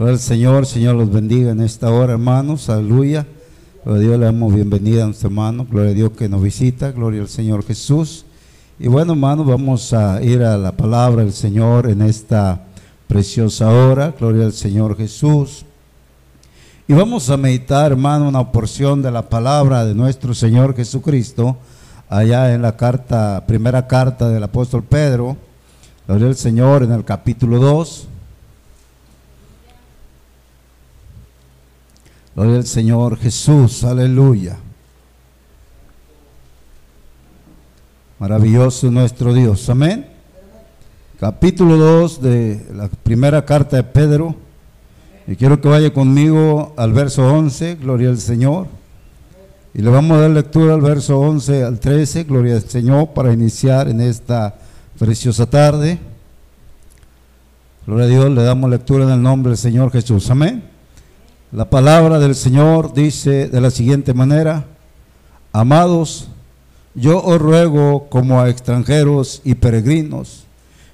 Gloria 0.00 0.14
al 0.14 0.20
Señor, 0.20 0.64
Señor 0.64 0.96
los 0.96 1.12
bendiga 1.12 1.50
en 1.50 1.60
esta 1.60 1.90
hora, 1.90 2.14
hermanos. 2.14 2.70
Aleluya. 2.70 3.26
Gloria 3.84 4.00
a 4.00 4.06
Dios, 4.06 4.18
le 4.18 4.24
damos 4.24 4.54
bienvenida 4.54 5.02
a 5.02 5.04
nuestro 5.04 5.28
hermano. 5.28 5.66
Gloria 5.70 5.90
a 5.90 5.94
Dios 5.94 6.12
que 6.12 6.26
nos 6.26 6.42
visita. 6.42 6.90
Gloria 6.92 7.20
al 7.20 7.28
Señor 7.28 7.66
Jesús. 7.66 8.24
Y 8.78 8.88
bueno, 8.88 9.12
hermanos, 9.12 9.46
vamos 9.46 9.92
a 9.92 10.22
ir 10.22 10.42
a 10.42 10.56
la 10.56 10.72
palabra 10.72 11.22
del 11.22 11.34
Señor 11.34 11.86
en 11.86 12.00
esta 12.00 12.64
preciosa 13.08 13.68
hora. 13.68 14.14
Gloria 14.18 14.46
al 14.46 14.54
Señor 14.54 14.96
Jesús. 14.96 15.66
Y 16.88 16.94
vamos 16.94 17.28
a 17.28 17.36
meditar, 17.36 17.92
hermano, 17.92 18.26
una 18.26 18.52
porción 18.52 19.02
de 19.02 19.10
la 19.10 19.28
palabra 19.28 19.84
de 19.84 19.94
nuestro 19.94 20.32
Señor 20.32 20.74
Jesucristo, 20.74 21.58
allá 22.08 22.54
en 22.54 22.62
la 22.62 22.74
carta, 22.74 23.44
primera 23.46 23.86
carta 23.86 24.30
del 24.30 24.44
apóstol 24.44 24.82
Pedro. 24.82 25.36
Gloria 26.06 26.28
al 26.28 26.36
Señor 26.36 26.84
en 26.84 26.92
el 26.92 27.04
capítulo 27.04 27.58
2. 27.58 28.06
Gloria 32.34 32.56
al 32.56 32.66
Señor 32.66 33.16
Jesús, 33.18 33.82
aleluya. 33.82 34.56
Maravilloso 38.20 38.90
nuestro 38.90 39.34
Dios, 39.34 39.68
amén. 39.68 40.06
Capítulo 41.18 41.76
2 41.76 42.22
de 42.22 42.66
la 42.72 42.88
primera 42.88 43.44
carta 43.44 43.76
de 43.76 43.82
Pedro. 43.82 44.36
Y 45.26 45.34
quiero 45.34 45.60
que 45.60 45.68
vaya 45.68 45.92
conmigo 45.92 46.72
al 46.76 46.92
verso 46.92 47.26
11, 47.26 47.76
gloria 47.76 48.10
al 48.10 48.18
Señor. 48.18 48.68
Y 49.74 49.82
le 49.82 49.90
vamos 49.90 50.16
a 50.16 50.20
dar 50.22 50.30
lectura 50.30 50.74
al 50.74 50.80
verso 50.80 51.18
11 51.18 51.64
al 51.64 51.80
13, 51.80 52.24
gloria 52.24 52.54
al 52.54 52.62
Señor, 52.62 53.08
para 53.08 53.32
iniciar 53.32 53.88
en 53.88 54.00
esta 54.00 54.54
preciosa 54.98 55.46
tarde. 55.46 55.98
Gloria 57.86 58.04
a 58.04 58.08
Dios, 58.08 58.30
le 58.30 58.42
damos 58.44 58.70
lectura 58.70 59.04
en 59.04 59.10
el 59.10 59.22
nombre 59.22 59.50
del 59.50 59.58
Señor 59.58 59.90
Jesús. 59.90 60.30
Amén. 60.30 60.69
La 61.52 61.68
palabra 61.68 62.20
del 62.20 62.36
Señor 62.36 62.94
dice 62.94 63.48
de 63.48 63.60
la 63.60 63.72
siguiente 63.72 64.14
manera, 64.14 64.66
amados, 65.52 66.28
yo 66.94 67.20
os 67.24 67.40
ruego 67.40 68.06
como 68.08 68.40
a 68.40 68.48
extranjeros 68.48 69.42
y 69.42 69.56
peregrinos, 69.56 70.44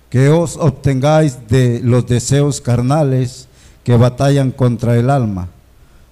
que 0.09 0.31
os 0.31 0.57
obtengáis 0.57 1.47
de 1.49 1.81
los 1.85 2.07
deseos 2.07 2.63
carnales 2.63 3.49
que 3.85 3.99
batallan 3.99 4.51
contra 4.51 4.97
el 4.97 5.11
alma, 5.11 5.49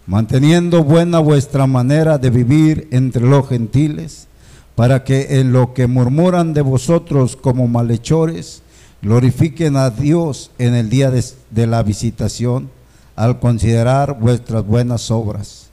manteniendo 0.06 0.84
buena 0.84 1.20
vuestra 1.20 1.66
manera 1.66 2.18
de 2.18 2.28
vivir 2.28 2.86
entre 2.90 3.22
los 3.22 3.48
gentiles, 3.48 4.26
para 4.74 5.04
que 5.04 5.40
en 5.40 5.54
lo 5.54 5.72
que 5.72 5.86
murmuran 5.86 6.52
de 6.52 6.60
vosotros 6.60 7.34
como 7.34 7.66
malhechores, 7.66 8.60
glorifiquen 9.00 9.78
a 9.78 9.88
Dios 9.88 10.50
en 10.58 10.74
el 10.74 10.90
día 10.90 11.10
de, 11.10 11.24
de 11.50 11.66
la 11.66 11.82
visitación 11.82 12.68
al 13.16 13.38
considerar 13.38 14.18
vuestras 14.18 14.66
buenas 14.66 15.10
obras. 15.10 15.68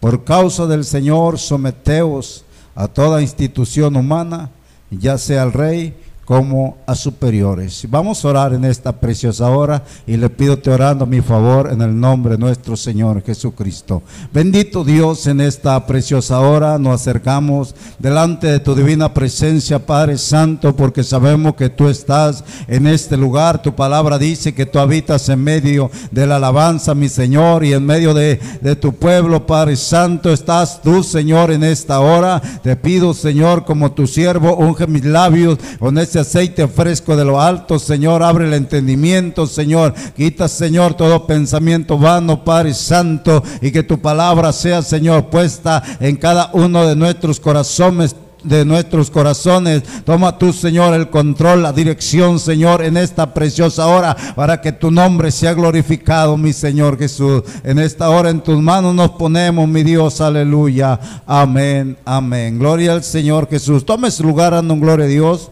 Por 0.00 0.24
causa 0.24 0.66
del 0.66 0.84
Señor, 0.84 1.38
someteos 1.38 2.44
a 2.74 2.88
toda 2.88 3.22
institución 3.22 3.96
humana, 3.96 4.50
ya 4.90 5.18
sea 5.18 5.42
al 5.42 5.52
rey 5.52 5.96
como 6.24 6.78
a 6.86 6.94
superiores. 6.94 7.86
Vamos 7.90 8.24
a 8.24 8.28
orar 8.28 8.54
en 8.54 8.64
esta 8.64 8.92
preciosa 8.92 9.50
hora 9.50 9.82
y 10.06 10.16
le 10.16 10.30
pido 10.30 10.58
te 10.58 10.70
orando 10.70 11.06
mi 11.06 11.20
favor 11.20 11.70
en 11.70 11.82
el 11.82 11.98
nombre 11.98 12.32
de 12.32 12.38
nuestro 12.38 12.76
Señor 12.76 13.22
Jesucristo. 13.22 14.02
Bendito 14.32 14.84
Dios, 14.84 15.26
en 15.26 15.40
esta 15.40 15.84
preciosa 15.86 16.40
hora 16.40 16.78
nos 16.78 17.00
acercamos 17.00 17.74
delante 17.98 18.46
de 18.46 18.60
tu 18.60 18.74
divina 18.74 19.12
presencia, 19.12 19.84
Padre 19.84 20.18
Santo, 20.18 20.74
porque 20.74 21.04
sabemos 21.04 21.54
que 21.54 21.68
tú 21.68 21.88
estás 21.88 22.44
en 22.68 22.86
este 22.86 23.16
lugar. 23.16 23.60
Tu 23.62 23.74
palabra 23.74 24.18
dice 24.18 24.54
que 24.54 24.66
tú 24.66 24.78
habitas 24.78 25.28
en 25.28 25.42
medio 25.42 25.90
de 26.10 26.26
la 26.26 26.36
alabanza, 26.36 26.94
mi 26.94 27.08
Señor, 27.08 27.64
y 27.64 27.72
en 27.72 27.84
medio 27.84 28.14
de, 28.14 28.40
de 28.60 28.76
tu 28.76 28.94
pueblo, 28.94 29.46
Padre 29.46 29.76
Santo, 29.76 30.32
estás 30.32 30.80
tú, 30.82 31.02
Señor, 31.02 31.50
en 31.50 31.64
esta 31.64 32.00
hora. 32.00 32.40
Te 32.62 32.76
pido, 32.76 33.12
Señor, 33.12 33.64
como 33.64 33.92
tu 33.92 34.06
siervo, 34.06 34.56
unge 34.56 34.86
mis 34.86 35.04
labios 35.04 35.58
con 35.78 35.98
ese 36.14 36.20
aceite 36.20 36.68
fresco 36.68 37.16
de 37.16 37.24
lo 37.24 37.40
alto, 37.40 37.76
Señor, 37.76 38.22
abre 38.22 38.46
el 38.46 38.54
entendimiento, 38.54 39.48
Señor, 39.48 39.92
quita, 40.16 40.46
Señor, 40.46 40.94
todo 40.94 41.26
pensamiento 41.26 41.98
vano, 41.98 42.44
Padre 42.44 42.72
Santo, 42.72 43.42
y 43.60 43.72
que 43.72 43.82
tu 43.82 44.00
palabra 44.00 44.52
sea, 44.52 44.82
Señor, 44.82 45.28
puesta 45.28 45.82
en 45.98 46.14
cada 46.14 46.50
uno 46.52 46.86
de 46.86 46.94
nuestros 46.94 47.40
corazones 47.40 48.14
de 48.44 48.64
nuestros 48.64 49.10
corazones. 49.10 49.82
Toma 50.04 50.36
tú, 50.38 50.52
Señor, 50.52 50.92
el 50.92 51.08
control, 51.08 51.62
la 51.62 51.72
dirección, 51.72 52.38
Señor, 52.38 52.84
en 52.84 52.98
esta 52.98 53.32
preciosa 53.32 53.86
hora, 53.86 54.14
para 54.36 54.60
que 54.60 54.70
tu 54.70 54.90
nombre 54.90 55.32
sea 55.32 55.54
glorificado, 55.54 56.36
mi 56.36 56.52
Señor 56.52 56.98
Jesús. 56.98 57.42
En 57.64 57.78
esta 57.78 58.10
hora 58.10 58.28
en 58.28 58.42
tus 58.42 58.60
manos 58.60 58.94
nos 58.94 59.12
ponemos, 59.12 59.66
mi 59.66 59.82
Dios, 59.82 60.20
aleluya. 60.20 61.00
Amén, 61.26 61.96
amén. 62.04 62.58
Gloria 62.58 62.92
al 62.92 63.02
Señor 63.02 63.48
Jesús. 63.48 63.84
Tome 63.86 64.10
su 64.10 64.22
lugar, 64.22 64.52
dando 64.52 64.76
gloria 64.76 65.06
a 65.06 65.08
Dios. 65.08 65.50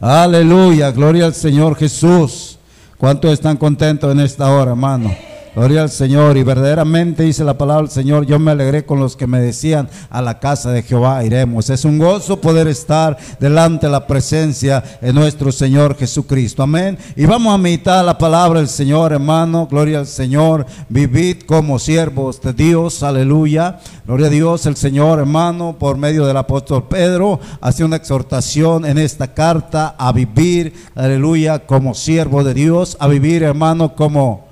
Aleluya, 0.00 0.90
gloria 0.90 1.24
al 1.24 1.34
Señor 1.34 1.74
Jesús. 1.74 2.58
¿Cuántos 2.98 3.32
están 3.32 3.56
contentos 3.56 4.12
en 4.12 4.20
esta 4.20 4.50
hora, 4.50 4.72
hermano? 4.72 5.14
Gloria 5.56 5.80
al 5.80 5.90
Señor. 5.90 6.36
Y 6.36 6.42
verdaderamente 6.42 7.22
dice 7.22 7.42
la 7.42 7.56
palabra 7.56 7.84
del 7.84 7.90
Señor, 7.90 8.26
yo 8.26 8.38
me 8.38 8.50
alegré 8.50 8.84
con 8.84 9.00
los 9.00 9.16
que 9.16 9.26
me 9.26 9.40
decían, 9.40 9.88
a 10.10 10.20
la 10.20 10.38
casa 10.38 10.70
de 10.70 10.82
Jehová 10.82 11.24
iremos. 11.24 11.70
Es 11.70 11.86
un 11.86 11.98
gozo 11.98 12.42
poder 12.42 12.68
estar 12.68 13.16
delante 13.40 13.86
de 13.86 13.92
la 13.92 14.06
presencia 14.06 14.84
de 15.00 15.14
nuestro 15.14 15.50
Señor 15.50 15.96
Jesucristo. 15.96 16.62
Amén. 16.62 16.98
Y 17.16 17.24
vamos 17.24 17.54
a 17.54 17.58
meditar 17.58 18.04
la 18.04 18.18
palabra 18.18 18.58
del 18.58 18.68
Señor, 18.68 19.14
hermano. 19.14 19.66
Gloria 19.66 20.00
al 20.00 20.06
Señor. 20.06 20.66
Vivid 20.90 21.44
como 21.46 21.78
siervos 21.78 22.38
de 22.42 22.52
Dios. 22.52 23.02
Aleluya. 23.02 23.78
Gloria 24.06 24.26
a 24.26 24.30
Dios. 24.30 24.66
El 24.66 24.76
Señor, 24.76 25.20
hermano, 25.20 25.76
por 25.78 25.96
medio 25.96 26.26
del 26.26 26.36
apóstol 26.36 26.86
Pedro, 26.86 27.40
hace 27.62 27.82
una 27.82 27.96
exhortación 27.96 28.84
en 28.84 28.98
esta 28.98 29.32
carta 29.32 29.94
a 29.96 30.12
vivir, 30.12 30.74
aleluya, 30.94 31.60
como 31.60 31.94
siervo 31.94 32.44
de 32.44 32.52
Dios. 32.52 32.98
A 33.00 33.08
vivir, 33.08 33.42
hermano, 33.42 33.94
como 33.94 34.45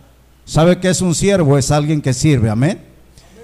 ¿Sabe 0.44 0.78
que 0.78 0.90
es 0.90 1.00
un 1.00 1.14
siervo? 1.14 1.56
Es 1.56 1.70
alguien 1.70 2.02
que 2.02 2.12
sirve, 2.12 2.50
amén. 2.50 2.78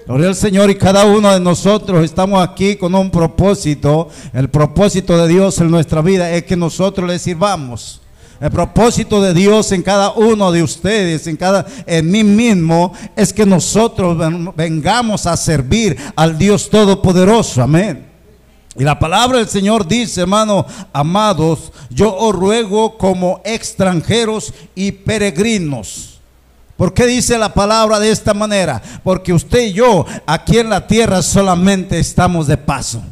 Gloria 0.07 0.29
al 0.29 0.35
Señor 0.35 0.71
y 0.71 0.75
cada 0.75 1.07
uno 1.07 1.33
de 1.33 1.41
nosotros 1.41 2.05
estamos 2.05 2.47
aquí 2.47 2.77
con 2.77 2.95
un 2.95 3.11
propósito. 3.11 4.09
El 4.35 4.51
propósito 4.51 5.17
de 5.17 5.29
Dios 5.29 5.59
en 5.61 5.71
nuestra 5.71 6.03
vida 6.03 6.31
es 6.31 6.45
que 6.45 6.57
nosotros 6.57 7.09
le 7.09 7.19
sirvamos. 7.19 8.03
El 8.39 8.51
propósito 8.51 9.23
de 9.23 9.33
Dios 9.33 9.73
en 9.73 9.83
cada 9.83 10.13
uno 10.13 10.53
de 10.53 10.63
ustedes, 10.63 11.27
en 11.27 11.37
cada 11.37 11.67
en 11.87 12.11
mí 12.11 12.23
mismo, 12.25 12.93
es 13.17 13.33
que 13.33 13.47
nosotros 13.47 14.19
vengamos 14.57 15.27
a 15.27 15.37
servir 15.37 15.97
al 16.17 16.37
Dios 16.37 16.69
todopoderoso. 16.69 17.63
Amén. 17.63 18.07
Y 18.77 18.85
la 18.85 18.99
palabra 18.99 19.39
del 19.39 19.49
Señor 19.49 19.87
dice, 19.87 20.23
hermano, 20.23 20.67
amados, 20.93 21.73
yo 21.89 22.15
os 22.15 22.35
ruego 22.35 22.99
como 22.99 23.41
extranjeros 23.45 24.53
y 24.75 24.93
peregrinos 24.93 26.20
¿Por 26.81 26.95
qué 26.95 27.05
dice 27.05 27.37
la 27.37 27.53
palabra 27.53 28.01
de 28.01 28.11
esta 28.11 28.33
manera? 28.33 28.81
Porque 29.05 29.35
usted 29.35 29.67
y 29.67 29.75
yo 29.75 30.07
aquí 30.25 30.57
en 30.57 30.71
la 30.71 30.87
tierra 30.87 31.21
solamente 31.21 31.99
estamos 31.99 32.47
de 32.47 32.57
paso. 32.57 33.03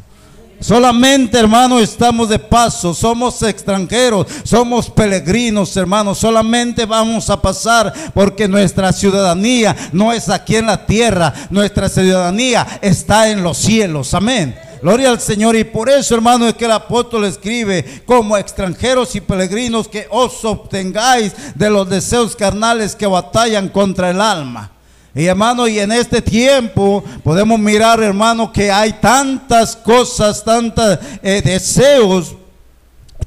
Solamente, 0.59 1.37
hermano, 1.37 1.77
estamos 1.77 2.29
de 2.29 2.39
paso, 2.39 2.95
somos 2.95 3.43
extranjeros, 3.43 4.25
somos 4.41 4.89
peregrinos, 4.89 5.77
hermanos, 5.77 6.17
solamente 6.17 6.87
vamos 6.87 7.29
a 7.29 7.39
pasar 7.39 7.93
porque 8.15 8.47
nuestra 8.47 8.91
ciudadanía 8.91 9.75
no 9.91 10.11
es 10.13 10.29
aquí 10.29 10.55
en 10.55 10.65
la 10.65 10.87
tierra, 10.87 11.31
nuestra 11.51 11.89
ciudadanía 11.89 12.65
está 12.81 13.29
en 13.29 13.43
los 13.43 13.59
cielos, 13.59 14.15
amén. 14.15 14.57
Gloria 14.81 15.09
al 15.09 15.19
Señor. 15.19 15.55
Y 15.55 15.63
por 15.63 15.89
eso, 15.89 16.15
hermano, 16.15 16.47
es 16.47 16.53
que 16.53 16.65
el 16.65 16.71
apóstol 16.71 17.25
escribe, 17.25 18.03
como 18.05 18.37
extranjeros 18.37 19.15
y 19.15 19.21
peregrinos, 19.21 19.87
que 19.87 20.07
os 20.09 20.43
obtengáis 20.45 21.33
de 21.55 21.69
los 21.69 21.89
deseos 21.89 22.35
carnales 22.35 22.95
que 22.95 23.07
batallan 23.07 23.69
contra 23.69 24.09
el 24.09 24.21
alma. 24.21 24.71
Y 25.15 25.25
hermano, 25.25 25.67
y 25.67 25.79
en 25.79 25.91
este 25.91 26.21
tiempo 26.21 27.03
podemos 27.23 27.59
mirar, 27.59 28.01
hermano, 28.01 28.53
que 28.53 28.71
hay 28.71 28.93
tantas 28.93 29.75
cosas, 29.75 30.43
tantos 30.43 30.99
eh, 31.23 31.41
deseos, 31.43 32.35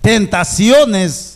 tentaciones 0.01 1.32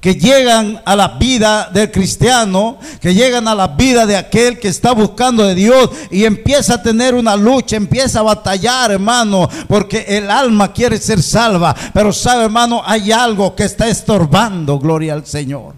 que 0.00 0.14
llegan 0.14 0.80
a 0.86 0.96
la 0.96 1.08
vida 1.08 1.68
del 1.72 1.90
cristiano, 1.90 2.78
que 3.00 3.14
llegan 3.14 3.46
a 3.46 3.54
la 3.54 3.68
vida 3.68 4.06
de 4.06 4.16
aquel 4.16 4.58
que 4.58 4.68
está 4.68 4.92
buscando 4.92 5.46
de 5.46 5.54
Dios 5.54 5.90
y 6.10 6.24
empieza 6.24 6.74
a 6.74 6.82
tener 6.82 7.14
una 7.14 7.36
lucha, 7.36 7.76
empieza 7.76 8.20
a 8.20 8.22
batallar, 8.22 8.90
hermano, 8.90 9.48
porque 9.68 10.06
el 10.08 10.30
alma 10.30 10.72
quiere 10.72 10.96
ser 10.98 11.22
salva, 11.22 11.76
pero 11.92 12.12
sabe, 12.14 12.44
hermano, 12.44 12.82
hay 12.84 13.12
algo 13.12 13.54
que 13.54 13.64
está 13.64 13.88
estorbando, 13.88 14.78
gloria 14.78 15.12
al 15.12 15.26
Señor. 15.26 15.74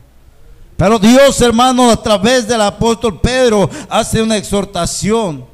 Pero 0.77 0.99
Dios, 0.99 1.41
hermano, 1.41 1.91
a 1.91 2.01
través 2.01 2.47
del 2.47 2.61
apóstol 2.61 3.21
Pedro 3.21 3.69
hace 3.89 4.23
una 4.23 4.37
exhortación. 4.37 5.45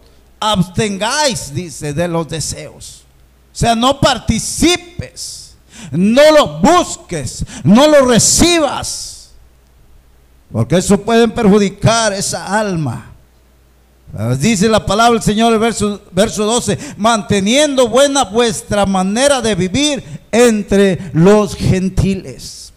Abstengáis, 0.41 1.53
dice, 1.53 1.93
de 1.93 2.07
los 2.07 2.29
deseos. 2.29 3.03
O 3.53 3.57
sea, 3.59 3.75
no 3.75 3.99
participes 4.01 5.48
no 5.91 6.23
lo 6.33 6.61
busques, 6.61 7.45
no 7.65 7.87
lo 7.87 8.07
recibas. 8.07 9.31
Porque 10.51 10.77
eso 10.77 11.01
puede 11.01 11.29
perjudicar 11.29 12.13
esa 12.13 12.59
alma. 12.59 13.13
Dice 14.39 14.69
la 14.69 14.87
palabra 14.87 15.15
del 15.15 15.23
Señor, 15.23 15.53
el 15.53 15.59
verso, 15.59 16.01
verso 16.13 16.45
12, 16.45 16.79
manteniendo 16.97 17.89
buena 17.89 18.25
vuestra 18.25 18.87
manera 18.87 19.43
de 19.43 19.55
vivir 19.55 20.03
entre 20.33 21.11
los 21.13 21.55
gentiles. 21.55 22.73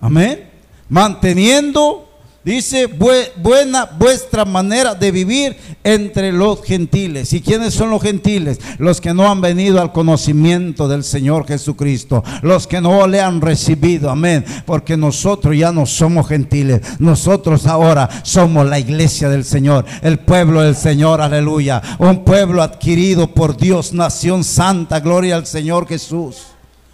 Amén. 0.00 0.48
Manteniendo 0.88 2.07
Dice, 2.48 2.86
buena 2.86 3.84
vuestra 3.84 4.46
manera 4.46 4.94
de 4.94 5.10
vivir 5.12 5.54
entre 5.84 6.32
los 6.32 6.64
gentiles. 6.64 7.30
¿Y 7.34 7.42
quiénes 7.42 7.74
son 7.74 7.90
los 7.90 8.00
gentiles? 8.00 8.58
Los 8.78 9.02
que 9.02 9.12
no 9.12 9.30
han 9.30 9.42
venido 9.42 9.82
al 9.82 9.92
conocimiento 9.92 10.88
del 10.88 11.04
Señor 11.04 11.46
Jesucristo. 11.46 12.24
Los 12.40 12.66
que 12.66 12.80
no 12.80 13.06
le 13.06 13.20
han 13.20 13.42
recibido. 13.42 14.08
Amén. 14.08 14.46
Porque 14.64 14.96
nosotros 14.96 15.58
ya 15.58 15.72
no 15.72 15.84
somos 15.84 16.26
gentiles. 16.26 16.80
Nosotros 16.98 17.66
ahora 17.66 18.08
somos 18.22 18.66
la 18.66 18.78
iglesia 18.78 19.28
del 19.28 19.44
Señor. 19.44 19.84
El 20.00 20.18
pueblo 20.18 20.62
del 20.62 20.74
Señor. 20.74 21.20
Aleluya. 21.20 21.82
Un 21.98 22.24
pueblo 22.24 22.62
adquirido 22.62 23.34
por 23.34 23.58
Dios. 23.58 23.92
Nación 23.92 24.42
santa. 24.42 25.00
Gloria 25.00 25.36
al 25.36 25.44
Señor 25.44 25.86
Jesús. 25.86 26.44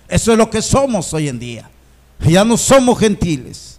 Eso 0.09 0.33
es 0.33 0.39
lo 0.39 0.51
que 0.51 0.63
somos 0.63 1.15
hoy 1.15 1.29
en 1.29 1.39
día. 1.39 1.71
Ya 2.27 2.45
no 2.45 2.57
somos 2.57 2.99
gentiles. 2.99 3.75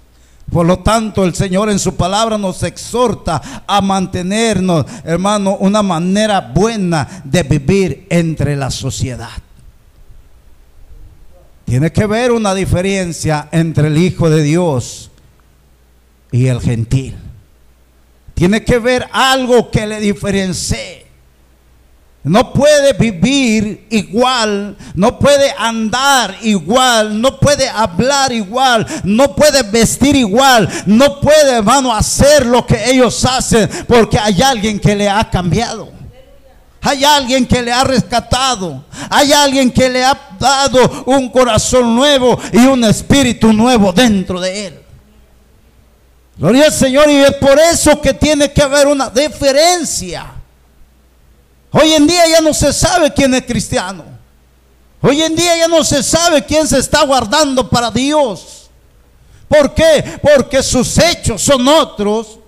Por 0.51 0.65
lo 0.65 0.79
tanto, 0.79 1.25
el 1.25 1.33
Señor 1.33 1.69
en 1.69 1.79
su 1.79 1.95
palabra 1.95 2.37
nos 2.37 2.63
exhorta 2.63 3.63
a 3.65 3.81
mantenernos, 3.81 4.85
hermano, 5.03 5.57
una 5.57 5.81
manera 5.81 6.39
buena 6.39 7.23
de 7.23 7.43
vivir 7.43 8.07
entre 8.09 8.55
la 8.55 8.69
sociedad. 8.69 9.31
Tiene 11.65 11.91
que 11.91 12.05
ver 12.05 12.31
una 12.31 12.53
diferencia 12.53 13.49
entre 13.51 13.87
el 13.87 13.97
Hijo 13.97 14.29
de 14.29 14.43
Dios 14.43 15.09
y 16.31 16.47
el 16.47 16.61
gentil. 16.61 17.15
Tiene 18.35 18.63
que 18.63 18.77
ver 18.79 19.07
algo 19.11 19.71
que 19.71 19.87
le 19.87 19.99
diferencie. 19.99 21.04
No 22.25 22.51
puede 22.51 22.93
vivir 22.93 23.85
igual, 23.91 24.75
no 24.95 25.19
puede 25.19 25.53
andar 25.55 26.35
igual, 26.41 27.21
no 27.21 27.39
puede 27.39 27.69
hablar 27.69 28.31
igual, 28.31 28.83
no 29.03 29.35
puede 29.35 29.61
vestir 29.61 30.15
igual, 30.15 30.67
no 30.87 31.21
puede, 31.21 31.57
hermano, 31.57 31.93
hacer 31.93 32.47
lo 32.47 32.65
que 32.65 32.89
ellos 32.89 33.23
hacen, 33.25 33.69
porque 33.87 34.17
hay 34.17 34.41
alguien 34.41 34.79
que 34.79 34.95
le 34.95 35.07
ha 35.07 35.29
cambiado. 35.29 35.91
Hay 36.81 37.03
alguien 37.03 37.45
que 37.45 37.61
le 37.61 37.71
ha 37.71 37.83
rescatado. 37.83 38.83
Hay 39.09 39.31
alguien 39.31 39.71
que 39.71 39.87
le 39.87 40.03
ha 40.03 40.19
dado 40.39 41.03
un 41.05 41.29
corazón 41.29 41.95
nuevo 41.95 42.39
y 42.51 42.65
un 42.65 42.83
espíritu 42.85 43.53
nuevo 43.53 43.93
dentro 43.93 44.39
de 44.39 44.67
él. 44.67 44.79
Gloria 46.37 46.65
al 46.65 46.73
Señor 46.73 47.07
y 47.09 47.17
es 47.17 47.35
por 47.35 47.59
eso 47.59 48.01
que 48.01 48.15
tiene 48.15 48.51
que 48.51 48.63
haber 48.63 48.87
una 48.87 49.09
diferencia. 49.09 50.34
Hoy 51.77 51.91
en 51.91 52.07
día 52.07 52.25
ya 52.25 52.39
no 52.39 52.53
se 52.53 52.71
sabe 52.71 53.13
quién 53.13 53.33
es 53.33 53.41
cristiano. 53.41 54.05
Hoy 55.01 55.21
en 55.21 55.35
día 55.35 55.57
ya 55.57 55.67
no 55.67 55.83
se 55.83 56.01
sabe 56.03 56.45
quién 56.45 56.65
se 56.65 56.79
está 56.79 57.03
guardando 57.03 57.69
para 57.69 57.91
Dios. 57.91 58.69
¿Por 59.49 59.73
qué? 59.73 60.19
Porque 60.23 60.63
sus 60.63 60.97
hechos 60.97 61.41
son 61.41 61.67
otros. 61.67 62.39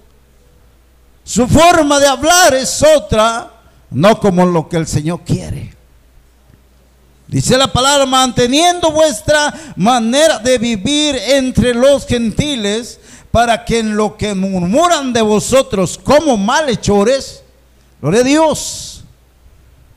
Su 1.26 1.46
forma 1.46 2.00
de 2.00 2.08
hablar 2.08 2.54
es 2.54 2.82
otra, 2.82 3.52
no 3.90 4.18
como 4.18 4.46
lo 4.46 4.70
que 4.70 4.78
el 4.78 4.88
Señor 4.88 5.20
quiere. 5.26 5.76
Dice 7.28 7.58
la 7.58 7.68
palabra, 7.68 8.06
manteniendo 8.06 8.94
vuestra 8.94 9.54
manera 9.76 10.40
de 10.40 10.58
vivir 10.58 11.18
entre 11.18 11.74
los 11.74 12.08
gentiles, 12.08 12.98
para 13.30 13.66
que 13.66 13.80
en 13.80 13.98
lo 13.98 14.16
que 14.16 14.34
murmuran 14.34 15.12
de 15.12 15.22
vosotros 15.22 16.00
como 16.02 16.38
malhechores, 16.38 17.44
gloria 18.00 18.22
a 18.22 18.24
Dios, 18.24 18.97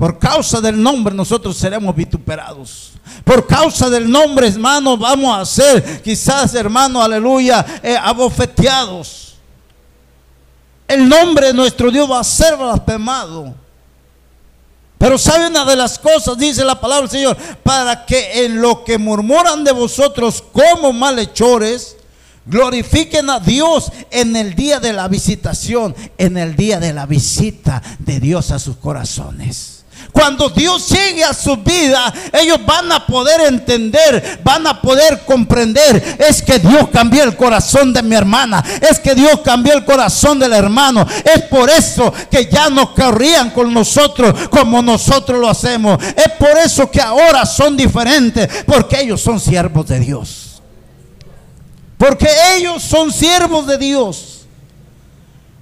por 0.01 0.19
causa 0.19 0.63
del 0.63 0.83
nombre 0.83 1.15
nosotros 1.15 1.59
seremos 1.59 1.95
vituperados. 1.95 2.93
Por 3.23 3.47
causa 3.47 3.91
del 3.91 4.11
nombre, 4.11 4.49
hermano, 4.49 4.97
vamos 4.97 5.39
a 5.39 5.45
ser 5.45 6.01
quizás, 6.01 6.55
hermano, 6.55 7.03
aleluya, 7.03 7.67
eh, 7.83 7.99
abofeteados. 8.03 9.35
El 10.89 11.07
nombre 11.07 11.49
de 11.49 11.53
nuestro 11.53 11.91
Dios 11.91 12.11
va 12.11 12.21
a 12.21 12.25
ser 12.25 12.57
blasfemado. 12.57 13.55
Pero 14.97 15.19
sabe 15.19 15.49
una 15.49 15.67
de 15.67 15.77
las 15.77 15.99
cosas, 15.99 16.39
dice 16.39 16.65
la 16.65 16.81
palabra 16.81 17.03
del 17.03 17.11
Señor, 17.11 17.37
para 17.63 18.07
que 18.07 18.47
en 18.47 18.59
lo 18.59 18.83
que 18.85 18.97
murmuran 18.97 19.65
de 19.65 19.73
vosotros 19.73 20.43
como 20.51 20.95
malhechores, 20.95 21.99
glorifiquen 22.47 23.29
a 23.29 23.39
Dios 23.39 23.93
en 24.11 24.35
el 24.35 24.55
día 24.55 24.81
de 24.81 24.95
la 24.95 25.09
visitación, 25.09 25.95
en 26.17 26.39
el 26.39 26.57
día 26.57 26.81
de 26.81 26.95
la 26.95 27.05
visita 27.05 27.83
de 27.99 28.19
Dios 28.19 28.51
a 28.51 28.59
sus 28.59 28.77
corazones. 28.77 29.80
Cuando 30.13 30.49
Dios 30.49 30.89
llegue 30.89 31.25
a 31.25 31.33
su 31.33 31.57
vida, 31.57 32.13
ellos 32.33 32.59
van 32.67 32.91
a 32.93 33.07
poder 33.07 33.43
entender, 33.43 34.41
van 34.43 34.67
a 34.67 34.81
poder 34.81 35.21
comprender. 35.25 36.17
Es 36.19 36.43
que 36.43 36.59
Dios 36.59 36.89
cambió 36.93 37.25
el 37.25 37.37
corazón 37.37 37.93
de 37.93 38.03
mi 38.03 38.15
hermana. 38.17 38.63
Es 38.81 38.99
que 38.99 39.15
Dios 39.15 39.41
cambió 39.45 39.75
el 39.75 39.85
corazón 39.85 40.39
del 40.39 40.53
hermano. 40.53 41.07
Es 41.25 41.43
por 41.45 41.71
eso 41.71 42.13
que 42.31 42.49
ya 42.51 42.71
no 42.71 42.95
corrían 42.95 43.51
con 43.51 43.73
nosotros 43.73 44.49
como 44.49 44.83
nosotros 44.83 45.41
lo 45.41 45.49
hacemos. 45.49 46.03
Es 46.03 46.33
por 46.39 46.57
eso 46.59 46.91
que 46.91 47.01
ahora 47.01 47.47
son 47.47 47.77
diferentes. 47.77 48.49
Porque 48.67 49.01
ellos 49.01 49.21
son 49.21 49.39
siervos 49.39 49.87
de 49.87 50.01
Dios. 50.01 50.63
Porque 51.97 52.29
ellos 52.57 52.83
son 52.83 53.13
siervos 53.13 53.67
de 53.67 53.79
Dios. 53.79 54.30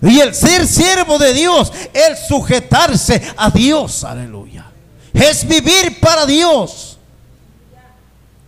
Y 0.00 0.20
el 0.20 0.34
ser 0.34 0.66
siervo 0.66 1.18
de 1.18 1.34
Dios 1.34 1.72
es 1.92 2.28
sujetarse 2.28 3.20
a 3.36 3.50
Dios, 3.50 4.04
aleluya. 4.04 4.66
Es 5.12 5.46
vivir 5.46 5.98
para 6.00 6.24
Dios. 6.24 6.87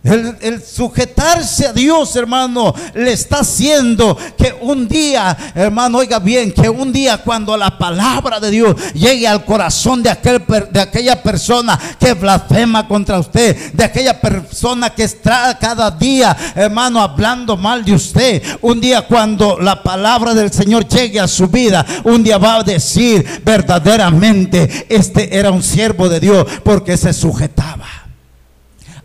El, 0.03 0.63
sujetarse 0.63 1.67
a 1.67 1.73
Dios, 1.73 2.15
hermano, 2.15 2.73
le 2.95 3.13
está 3.13 3.41
haciendo 3.41 4.17
que 4.35 4.51
un 4.61 4.87
día, 4.87 5.37
hermano, 5.53 5.99
oiga 5.99 6.17
bien, 6.17 6.51
que 6.51 6.67
un 6.67 6.91
día 6.91 7.19
cuando 7.19 7.55
la 7.55 7.77
palabra 7.77 8.39
de 8.39 8.49
Dios 8.49 8.75
llegue 8.95 9.27
al 9.27 9.45
corazón 9.45 10.01
de, 10.01 10.09
aquel, 10.09 10.43
de 10.71 10.81
aquella 10.81 11.21
persona 11.21 11.79
que 11.99 12.15
blasfema 12.15 12.87
contra 12.87 13.19
usted, 13.19 13.73
de 13.73 13.83
aquella 13.83 14.19
persona 14.19 14.89
que 14.89 15.03
está 15.03 15.55
cada 15.59 15.91
día, 15.91 16.35
hermano, 16.55 16.99
hablando 16.99 17.55
mal 17.55 17.85
de 17.85 17.93
usted, 17.93 18.41
un 18.61 18.81
día 18.81 19.03
cuando 19.03 19.59
la 19.59 19.83
palabra 19.83 20.33
del 20.33 20.51
Señor 20.51 20.87
llegue 20.87 21.19
a 21.19 21.27
su 21.27 21.47
vida, 21.47 21.85
un 22.05 22.23
día 22.23 22.39
va 22.39 22.55
a 22.55 22.63
decir 22.63 23.43
verdaderamente, 23.45 24.87
este 24.89 25.37
era 25.37 25.51
un 25.51 25.61
siervo 25.61 26.09
de 26.09 26.19
Dios 26.19 26.47
porque 26.63 26.97
se 26.97 27.13
sujetaba 27.13 28.00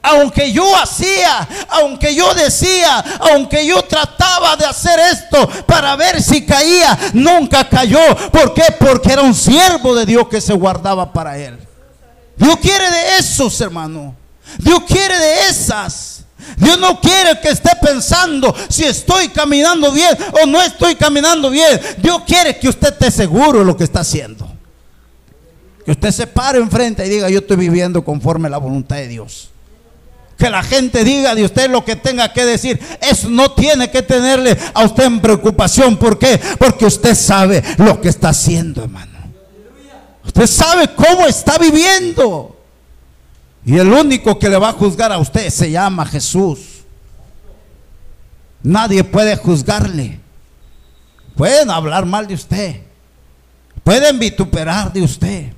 aunque 0.06 0.52
yo 0.52 0.76
hacía, 0.76 1.48
aunque 1.68 2.14
yo 2.14 2.32
decía, 2.34 3.04
aunque 3.32 3.66
yo 3.66 3.82
trataba 3.82 4.54
de 4.56 4.64
hacer 4.64 5.00
esto 5.00 5.48
para 5.66 5.96
ver 5.96 6.22
si 6.22 6.46
caía, 6.46 6.96
nunca 7.12 7.68
cayó. 7.68 7.98
¿Por 8.30 8.54
qué? 8.54 8.64
Porque 8.78 9.12
era 9.12 9.22
un 9.22 9.34
siervo 9.34 9.96
de 9.96 10.06
Dios 10.06 10.28
que 10.28 10.40
se 10.40 10.54
guardaba 10.54 11.12
para 11.12 11.36
él. 11.36 11.58
Dios 12.36 12.56
quiere 12.62 12.88
de 12.88 13.18
esos, 13.18 13.60
hermano. 13.60 14.14
Dios 14.58 14.80
quiere 14.86 15.18
de 15.18 15.48
esas. 15.48 16.24
Dios 16.56 16.78
no 16.78 17.00
quiere 17.00 17.40
que 17.40 17.48
esté 17.48 17.70
pensando 17.82 18.54
si 18.68 18.84
estoy 18.84 19.28
caminando 19.30 19.90
bien 19.90 20.16
o 20.40 20.46
no 20.46 20.62
estoy 20.62 20.94
caminando 20.94 21.50
bien. 21.50 21.80
Dios 21.98 22.22
quiere 22.24 22.56
que 22.58 22.68
usted 22.68 22.92
esté 22.92 23.10
seguro 23.10 23.58
de 23.58 23.64
lo 23.64 23.76
que 23.76 23.82
está 23.82 24.00
haciendo. 24.00 24.46
Que 25.84 25.90
usted 25.90 26.12
se 26.12 26.28
pare 26.28 26.60
enfrente 26.60 27.04
y 27.04 27.08
diga, 27.08 27.28
yo 27.28 27.40
estoy 27.40 27.56
viviendo 27.56 28.04
conforme 28.04 28.46
a 28.46 28.50
la 28.50 28.58
voluntad 28.58 28.96
de 28.96 29.08
Dios 29.08 29.50
que 30.36 30.50
la 30.50 30.62
gente 30.62 31.02
diga 31.02 31.34
de 31.34 31.44
usted 31.44 31.70
lo 31.70 31.84
que 31.84 31.96
tenga 31.96 32.32
que 32.32 32.44
decir. 32.44 32.78
Eso 33.00 33.28
no 33.28 33.52
tiene 33.52 33.90
que 33.90 34.02
tenerle 34.02 34.56
a 34.74 34.84
usted 34.84 35.04
en 35.04 35.20
preocupación. 35.20 35.96
¿Por 35.96 36.18
qué? 36.18 36.40
Porque 36.58 36.84
usted 36.86 37.14
sabe 37.14 37.62
lo 37.78 38.00
que 38.00 38.08
está 38.08 38.30
haciendo, 38.30 38.84
hermano. 38.84 39.12
Usted 40.24 40.46
sabe 40.46 40.88
cómo 40.94 41.26
está 41.26 41.56
viviendo. 41.58 42.56
Y 43.64 43.78
el 43.78 43.92
único 43.92 44.38
que 44.38 44.48
le 44.48 44.58
va 44.58 44.68
a 44.68 44.72
juzgar 44.72 45.10
a 45.10 45.18
usted 45.18 45.48
se 45.50 45.70
llama 45.70 46.04
Jesús. 46.04 46.58
Nadie 48.62 49.02
puede 49.04 49.36
juzgarle. 49.36 50.20
Pueden 51.34 51.70
hablar 51.70 52.04
mal 52.04 52.26
de 52.26 52.34
usted. 52.34 52.80
Pueden 53.82 54.18
vituperar 54.18 54.92
de 54.92 55.02
usted. 55.02 55.52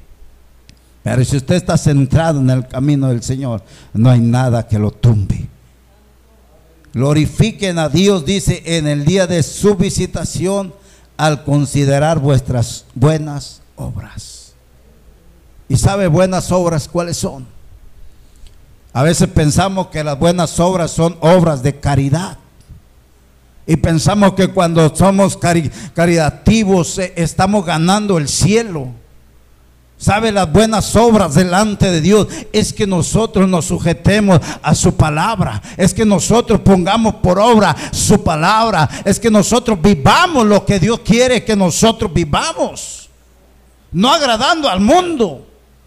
Pero 1.03 1.25
si 1.25 1.37
usted 1.37 1.55
está 1.55 1.77
centrado 1.79 2.41
en 2.41 2.51
el 2.51 2.67
camino 2.67 3.09
del 3.09 3.23
Señor, 3.23 3.63
no 3.95 4.11
hay 4.11 4.21
nada 4.21 4.67
que 4.67 4.79
lo 4.79 4.91
tumbe. 4.91 5.49
Glorifiquen 6.93 7.79
a 7.79 7.89
Dios, 7.89 8.25
dice, 8.25 8.63
en 8.65 8.87
el 8.87 9.05
día 9.05 9.27
de 9.27 9.43
su 9.43 9.77
visitación 9.77 10.75
al 11.17 11.45
considerar 11.45 12.19
vuestras 12.19 12.85
buenas 12.95 13.61
obras. 13.77 14.53
¿Y 15.69 15.77
sabe 15.77 16.09
buenas 16.09 16.51
obras 16.51 16.89
cuáles 16.89 17.19
son? 17.19 17.47
A 18.93 19.03
veces 19.03 19.29
pensamos 19.29 19.89
que 19.89 20.03
las 20.03 20.19
buenas 20.19 20.59
obras 20.59 20.91
son 20.91 21.17
obras 21.21 21.63
de 21.63 21.79
caridad. 21.79 22.39
Y 23.67 23.77
pensamos 23.77 24.33
que 24.33 24.49
cuando 24.49 24.95
somos 24.97 25.37
caritativos 25.37 26.99
eh, 26.99 27.13
estamos 27.17 27.67
ganando 27.67 28.17
el 28.17 28.27
cielo. 28.27 28.89
¿Sabe 29.99 30.31
las 30.31 30.51
buenas 30.53 30.95
obras 30.95 31.35
delante 31.35 31.91
de 31.91 32.01
Dios? 32.01 32.29
Es 32.53 32.73
que 32.73 32.87
nosotros 32.87 33.49
nos 33.49 33.65
sujetemos 33.65 34.41
a 34.63 34.73
su 34.77 34.95
palabra. 34.95 35.61
Es 35.77 35.93
que 35.93 36.05
nosotros 36.05 36.61
pongamos 36.61 37.17
por 37.17 37.41
obra 37.41 37.75
su 37.91 38.23
palabra. 38.23 38.89
Es 39.05 39.19
que 39.19 39.29
nosotros 39.29 39.77
vivamos 39.83 40.47
lo 40.47 40.65
que 40.65 40.79
Dios 40.79 41.01
quiere 41.01 41.45
que 41.45 41.57
nosotros 41.57 42.13
vivamos. 42.13 43.11
No 43.91 44.13
agradando 44.13 44.69
al 44.69 44.79
mundo, 44.79 45.45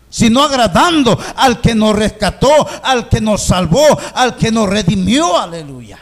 sino 0.10 0.44
agradando 0.44 1.18
al 1.38 1.62
que 1.62 1.74
nos 1.74 1.96
rescató, 1.96 2.68
al 2.84 3.08
que 3.08 3.22
nos 3.22 3.44
salvó, 3.44 3.98
al 4.14 4.36
que 4.36 4.52
nos 4.52 4.70
redimió. 4.70 5.38
Aleluya. 5.40 6.00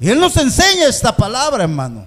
Y 0.00 0.08
Él 0.08 0.18
nos 0.18 0.36
enseña 0.36 0.88
esta 0.88 1.16
palabra, 1.16 1.62
hermano. 1.62 2.06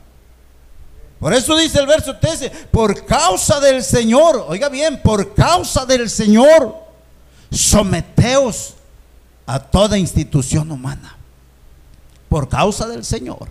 Por 1.23 1.33
eso 1.33 1.55
dice 1.55 1.79
el 1.79 1.87
verso 1.87 2.17
13, 2.17 2.49
por 2.69 3.05
causa 3.05 3.61
del 3.61 3.81
Señor, 3.81 4.43
oiga 4.49 4.67
bien, 4.67 5.01
por 5.01 5.33
causa 5.33 5.85
del 5.85 6.09
Señor, 6.09 6.75
someteos 7.49 8.73
a 9.45 9.57
toda 9.57 9.97
institución 9.97 10.69
humana. 10.69 11.15
Por 12.27 12.49
causa 12.49 12.89
del 12.89 13.05
Señor. 13.05 13.47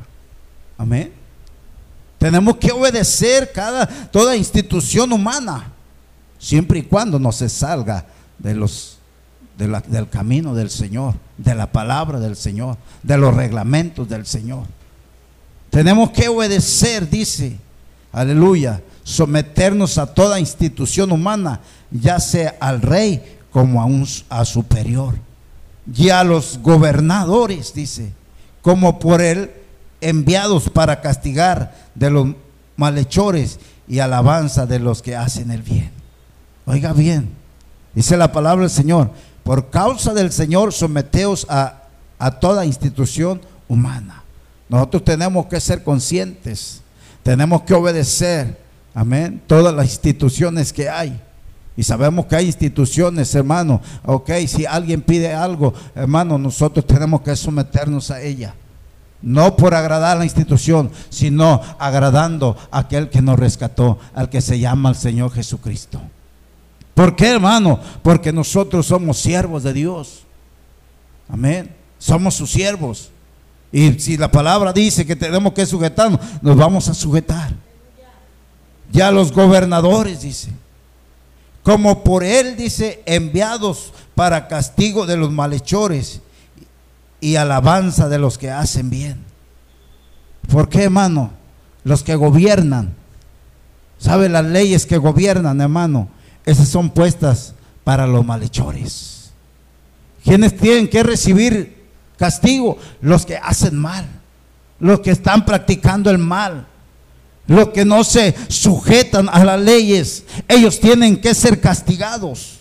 Amén. 0.77 1.15
Tenemos 2.19 2.59
que 2.59 2.73
obedecer 2.73 3.51
cada 3.53 3.87
toda 3.87 4.37
institución 4.37 5.11
humana, 5.11 5.73
siempre 6.39 6.81
y 6.81 6.83
cuando 6.83 7.19
no 7.19 7.33
se 7.33 7.49
salga 7.49 8.05
de 8.37 8.55
los 8.55 8.99
del 9.57 10.11
camino 10.11 10.55
del 10.55 10.69
Señor, 10.69 11.15
de 11.39 11.55
la 11.55 11.73
palabra 11.73 12.21
del 12.21 12.37
Señor, 12.37 12.77
de 13.03 13.17
los 13.17 13.35
reglamentos 13.35 14.11
del 14.11 14.27
Señor. 14.27 14.67
Tenemos 15.73 16.11
que 16.11 16.29
obedecer, 16.29 17.09
dice, 17.09 17.57
aleluya, 18.13 18.83
someternos 19.05 19.97
a 19.97 20.05
toda 20.05 20.39
institución 20.39 21.11
humana, 21.13 21.61
ya 21.91 22.21
sea 22.21 22.57
al 22.61 22.83
rey 22.83 23.39
como 23.51 23.81
a 23.81 23.87
un 23.87 24.07
a 24.29 24.45
superior, 24.45 25.15
y 25.97 26.11
a 26.11 26.25
los 26.25 26.59
gobernadores, 26.63 27.73
dice, 27.73 28.13
como 28.61 28.99
por 28.99 29.23
él 29.23 29.51
enviados 30.03 30.69
para 30.69 31.01
castigar 31.01 31.75
de 31.95 32.11
los 32.11 32.29
malhechores 32.77 33.59
y 33.89 34.01
alabanza 34.01 34.67
de 34.67 34.79
los 34.79 35.01
que 35.01 35.17
hacen 35.17 35.51
el 35.51 35.63
bien. 35.63 35.91
Oiga 36.67 36.93
bien, 36.93 37.31
dice 37.95 38.19
la 38.19 38.31
palabra 38.31 38.61
del 38.61 38.71
Señor, 38.71 39.11
por 39.43 39.71
causa 39.71 40.13
del 40.13 40.33
Señor, 40.33 40.75
someteos 40.75 41.47
a, 41.49 41.79
toda 42.43 42.67
institución 42.67 43.41
humana. 43.69 44.22
Nosotros 44.73 45.05
tenemos 45.05 45.45
que 45.49 45.61
ser 45.61 45.85
conscientes, 45.85 46.81
tenemos 47.23 47.61
que 47.61 47.75
obedecer, 47.75 48.59
amén, 48.95 49.43
todas 49.47 49.75
las 49.75 49.85
instituciones 49.85 50.73
que 50.73 50.89
hay. 50.89 51.21
Y 51.77 51.83
sabemos 51.83 52.25
que 52.25 52.37
hay 52.37 52.47
instituciones, 52.47 53.35
hermano. 53.35 53.83
Ok, 54.03 54.31
si 54.47 54.65
alguien 54.65 55.03
pide 55.03 55.35
algo, 55.35 55.75
hermano, 55.95 56.39
nosotros 56.39 56.87
tenemos 56.87 57.21
que 57.21 57.37
someternos 57.37 58.11
a 58.11 58.23
ella. 58.23 58.55
No 59.21 59.57
por 59.57 59.75
agradar 59.75 60.17
a 60.17 60.21
la 60.21 60.25
institución, 60.25 60.91
sino 61.11 61.61
agradando 61.79 62.57
a 62.71 62.79
aquel 62.79 63.11
que 63.11 63.21
nos 63.21 63.39
rescató, 63.39 63.99
al 64.15 64.31
que 64.31 64.41
se 64.41 64.59
llama 64.59 64.89
el 64.89 64.97
Señor 64.97 65.33
Jesucristo. 65.33 66.01
¿Por 66.95 67.15
qué, 67.15 67.33
hermano? 67.33 67.79
Porque 68.03 68.33
nosotros 68.33 68.87
somos 68.87 69.19
siervos 69.19 69.65
de 69.65 69.75
Dios. 69.75 70.23
Amén. 71.29 71.77
Somos 71.99 72.33
sus 72.33 72.51
siervos. 72.51 73.12
Y 73.73 73.99
si 73.99 74.17
la 74.17 74.31
palabra 74.31 74.73
dice 74.73 75.07
que 75.07 75.17
tenemos 75.17 75.53
que 75.55 75.65
sujetarnos, 75.65 76.21
nos 76.43 76.57
vamos 76.57 76.89
a 76.89 76.95
sujetar. 76.95 77.51
Ya 78.93 79.11
los 79.11 79.33
gobernadores, 79.33 80.21
dice. 80.21 80.51
Como 81.63 82.05
por 82.05 82.23
él, 82.23 82.57
dice, 82.57 83.03
enviados 83.07 83.93
para 84.15 84.47
castigo 84.49 85.07
de 85.07 85.17
los 85.17 85.33
malhechores 85.33 86.21
y 87.21 87.37
alabanza 87.37 88.09
de 88.09 88.19
los 88.19 88.37
que 88.37 88.51
hacen 88.51 88.91
bien. 88.91 89.25
¿Por 90.51 90.69
qué, 90.69 90.85
hermano? 90.85 91.33
Los 91.85 92.03
que 92.03 92.15
gobiernan. 92.15 92.95
¿Sabe 93.99 94.29
las 94.29 94.45
leyes 94.45 94.85
que 94.85 94.99
gobiernan, 94.99 95.61
hermano? 95.61 96.09
esas 96.45 96.69
son 96.69 96.91
puestas 96.91 97.55
para 97.85 98.07
los 98.07 98.25
malhechores. 98.25 99.31
¿Quiénes 100.25 100.57
tienen 100.57 100.89
que 100.89 101.03
recibir 101.03 101.82
castigo? 102.23 102.79
Los 103.01 103.27
que 103.27 103.37
hacen 103.37 103.77
mal, 103.77 104.07
los 104.79 105.01
que 105.01 105.11
están 105.11 105.45
practicando 105.45 106.09
el 106.09 106.19
mal, 106.19 106.69
los 107.49 107.71
que 107.71 107.85
no 107.85 108.05
se 108.05 108.37
sujetan 108.47 109.29
a 109.29 109.45
las 109.45 109.61
leyes. 109.61 110.25
Ellos 110.47 110.79
tienen 110.79 111.21
que 111.21 111.35
ser 111.35 111.61
castigados. 111.61 112.61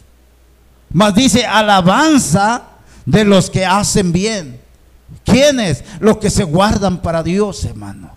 Mas 0.91 1.13
dice 1.13 1.45
alabanza 1.45 2.63
de 3.05 3.23
los 3.23 3.51
que 3.51 3.63
hacen 3.63 4.11
bien. 4.11 4.59
¿Quiénes? 5.23 5.83
Los 5.99 6.17
que 6.17 6.31
se 6.31 6.43
guardan 6.43 7.03
para 7.03 7.21
Dios, 7.21 7.63
hermano. 7.63 8.09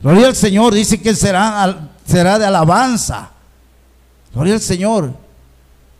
Gloria 0.00 0.28
al 0.28 0.36
Señor, 0.36 0.72
dice 0.72 1.02
que 1.02 1.16
será, 1.16 1.88
será 2.06 2.38
de 2.38 2.46
alabanza. 2.46 3.30
Gloria 4.32 4.54
al 4.54 4.60
Señor. 4.60 5.25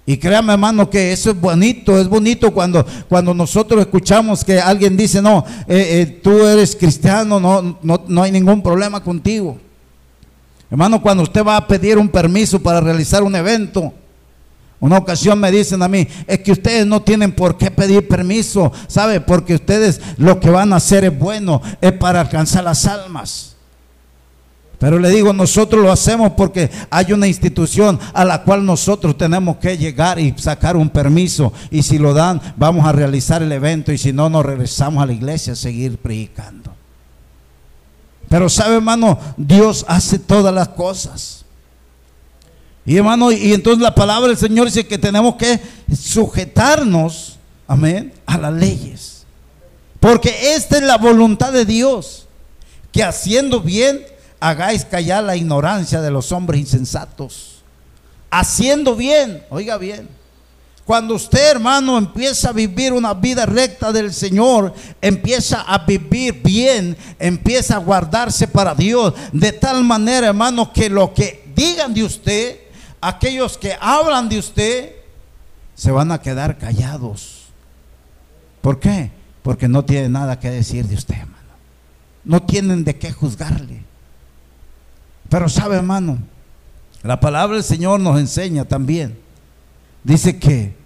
Y 0.09 0.19
créame, 0.19 0.53
hermano, 0.53 0.89
que 0.89 1.13
eso 1.13 1.31
es 1.31 1.41
bonito, 1.41 1.99
es 1.99 2.09
bonito 2.09 2.55
cuando, 2.55 2.87
cuando 3.09 3.35
nosotros 3.35 3.81
escuchamos 3.81 4.45
que 4.45 4.61
alguien 4.61 4.97
dice, 4.97 5.21
no, 5.21 5.45
eh, 5.67 6.01
eh, 6.01 6.21
tú 6.23 6.47
eres 6.47 6.77
cristiano, 6.77 7.41
no, 7.41 7.79
no, 7.83 8.05
no 8.07 8.23
hay 8.23 8.31
ningún 8.31 8.63
problema 8.63 9.03
contigo. 9.03 9.59
Hermano, 10.71 11.03
cuando 11.03 11.25
usted 11.25 11.45
va 11.45 11.57
a 11.57 11.67
pedir 11.67 11.99
un 11.99 12.09
permiso 12.09 12.63
para 12.63 12.81
realizar 12.81 13.25
un 13.25 13.35
evento, 13.35 13.93
una 14.79 14.99
ocasión 14.99 15.41
me 15.41 15.51
dicen 15.51 15.83
a 15.83 15.89
mí, 15.89 16.07
es 16.29 16.39
que 16.39 16.53
ustedes 16.53 16.87
no 16.87 17.03
tienen 17.03 17.33
por 17.33 17.57
qué 17.59 17.73
pedir 17.73 18.07
permiso, 18.07 18.73
¿sabe? 18.87 19.21
Porque 19.21 19.57
ustedes 19.57 20.01
lo 20.19 20.39
que 20.39 20.51
van 20.51 20.73
a 20.73 20.77
hacer 20.77 21.05
es 21.05 21.19
bueno, 21.19 21.63
es 21.81 21.93
para 21.93 22.21
alcanzar 22.21 22.63
las 22.63 22.87
almas. 22.87 23.56
Pero 24.78 24.99
le 24.99 25.09
digo, 25.09 25.33
nosotros 25.33 25.83
lo 25.83 25.90
hacemos 25.90 26.33
porque 26.37 26.71
hay 26.90 27.12
una 27.12 27.26
institución 27.26 27.99
a 28.12 28.25
la 28.25 28.42
cual 28.42 28.64
nosotros 28.64 29.16
tenemos 29.16 29.56
que 29.56 29.78
llegar 29.78 30.18
y 30.18 30.35
sacar 30.37 30.76
un 30.76 30.90
permiso. 30.90 31.52
Y 31.71 31.83
si 31.83 31.99
lo 31.99 32.12
dan, 32.12 32.40
vamos 32.56 32.85
a 32.85 32.92
realizar 32.92 33.42
el 33.42 33.52
evento. 33.52 33.90
Y 33.90 33.99
si 33.99 34.12
no, 34.12 34.28
nos 34.28 34.45
regresamos 34.45 35.02
a 35.02 35.06
la 35.06 35.14
iglesia 35.14 35.54
a 35.54 35.56
seguir 35.56 35.97
predicando. 35.97 36.75
Pero 38.28 38.49
sabe, 38.50 38.76
hermano, 38.76 39.18
Dios 39.37 39.85
hace 39.88 40.18
todas 40.18 40.52
las 40.52 40.68
cosas. 40.68 41.45
Y 42.85 42.97
hermano, 42.97 43.33
y 43.33 43.52
entonces 43.54 43.83
la 43.83 43.95
palabra 43.95 44.28
del 44.28 44.37
Señor 44.37 44.66
dice 44.66 44.87
que 44.87 44.99
tenemos 44.99 45.37
que 45.37 45.59
sujetarnos, 45.92 47.38
amén, 47.66 48.12
a 48.26 48.37
las 48.37 48.52
leyes. 48.52 49.25
Porque 50.00 50.54
esta 50.54 50.76
es 50.76 50.83
la 50.83 50.99
voluntad 50.99 51.52
de 51.52 51.64
Dios, 51.64 52.28
que 52.92 53.02
haciendo 53.02 53.61
bien 53.61 54.00
hagáis 54.40 54.85
callar 54.85 55.25
la 55.25 55.37
ignorancia 55.37 56.00
de 56.00 56.11
los 56.11 56.33
hombres 56.33 56.61
insensatos. 56.61 57.62
Haciendo 58.31 58.97
bien, 58.97 59.43
oiga 59.50 59.78
bien. 59.78 60.09
Cuando 60.85 61.14
usted, 61.16 61.50
hermano, 61.50 61.99
empieza 61.99 62.50
a 62.50 62.52
vivir 62.52 62.93
una 62.93 63.12
vida 63.12 63.45
recta 63.45 63.90
del 63.90 64.14
Señor, 64.14 64.73
empieza 65.00 65.62
a 65.62 65.78
vivir 65.78 66.43
bien, 66.45 66.97
empieza 67.19 67.75
a 67.75 67.81
guardarse 67.81 68.47
para 68.47 68.73
Dios, 68.73 69.12
de 69.33 69.50
tal 69.50 69.83
manera, 69.83 70.28
hermano, 70.28 70.73
que 70.73 70.88
lo 70.88 71.12
que 71.12 71.50
digan 71.57 71.93
de 71.93 72.05
usted, 72.05 72.61
aquellos 73.00 73.59
que 73.59 73.76
hablan 73.81 74.28
de 74.28 74.38
usted, 74.38 74.93
se 75.75 75.90
van 75.90 76.12
a 76.12 76.21
quedar 76.21 76.57
callados. 76.57 77.47
¿Por 78.61 78.78
qué? 78.78 79.11
Porque 79.43 79.66
no 79.66 79.85
tienen 79.85 80.12
nada 80.12 80.38
que 80.38 80.50
decir 80.50 80.87
de 80.87 80.95
usted, 80.95 81.14
hermano. 81.14 81.37
No 82.25 82.45
tienen 82.45 82.85
de 82.85 82.97
qué 82.97 83.11
juzgarle. 83.11 83.86
Pero 85.28 85.49
sabe, 85.49 85.76
hermano, 85.76 86.18
la 87.02 87.21
palabra 87.21 87.56
del 87.56 87.64
Señor 87.64 88.00
nos 88.00 88.18
enseña 88.18 88.64
también. 88.64 89.18
Dice 90.02 90.38
que 90.38 90.76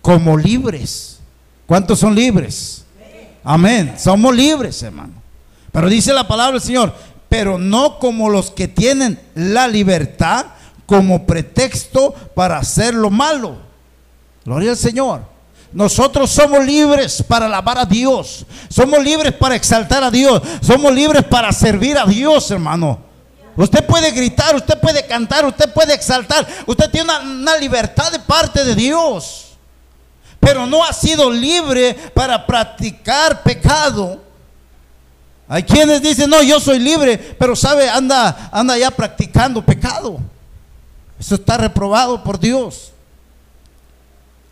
como 0.00 0.36
libres, 0.36 1.20
¿cuántos 1.66 1.98
son 2.00 2.14
libres? 2.14 2.84
Amén, 3.44 3.94
somos 3.98 4.34
libres, 4.34 4.82
hermano. 4.82 5.14
Pero 5.72 5.88
dice 5.88 6.12
la 6.12 6.26
palabra 6.26 6.54
del 6.54 6.62
Señor, 6.62 6.94
pero 7.28 7.58
no 7.58 7.98
como 7.98 8.28
los 8.28 8.50
que 8.50 8.68
tienen 8.68 9.20
la 9.34 9.68
libertad 9.68 10.46
como 10.86 11.26
pretexto 11.26 12.12
para 12.34 12.58
hacer 12.58 12.94
lo 12.94 13.10
malo. 13.10 13.56
Gloria 14.44 14.70
al 14.70 14.76
Señor. 14.76 15.22
Nosotros 15.72 16.30
somos 16.30 16.64
libres 16.66 17.22
para 17.22 17.46
alabar 17.46 17.78
a 17.78 17.84
Dios. 17.84 18.44
Somos 18.68 19.02
libres 19.04 19.32
para 19.34 19.54
exaltar 19.54 20.02
a 20.02 20.10
Dios. 20.10 20.42
Somos 20.60 20.92
libres 20.92 21.22
para 21.24 21.52
servir 21.52 21.96
a 21.96 22.06
Dios, 22.06 22.50
hermano. 22.50 23.09
Usted 23.60 23.84
puede 23.84 24.10
gritar, 24.12 24.56
usted 24.56 24.80
puede 24.80 25.06
cantar, 25.06 25.44
usted 25.44 25.70
puede 25.74 25.92
exaltar. 25.92 26.46
Usted 26.66 26.90
tiene 26.90 27.12
una, 27.18 27.58
libertad 27.58 28.10
de 28.10 28.18
parte 28.18 28.64
de 28.64 28.74
Dios. 28.74 29.48
Pero 30.38 30.66
no 30.66 30.82
ha 30.82 30.94
sido 30.94 31.30
libre 31.30 31.92
para 32.14 32.46
practicar 32.46 33.42
pecado. 33.42 34.22
Hay 35.46 35.62
quienes 35.64 36.00
dicen, 36.00 36.30
no, 36.30 36.42
yo 36.42 36.58
soy 36.58 36.78
libre, 36.78 37.18
pero 37.38 37.54
sabe, 37.54 37.90
anda, 37.90 38.48
anda 38.50 38.78
ya 38.78 38.90
practicando 38.90 39.60
pecado. 39.62 40.18
Eso 41.18 41.34
está 41.34 41.58
reprobado 41.58 42.24
por 42.24 42.40
Dios. 42.40 42.92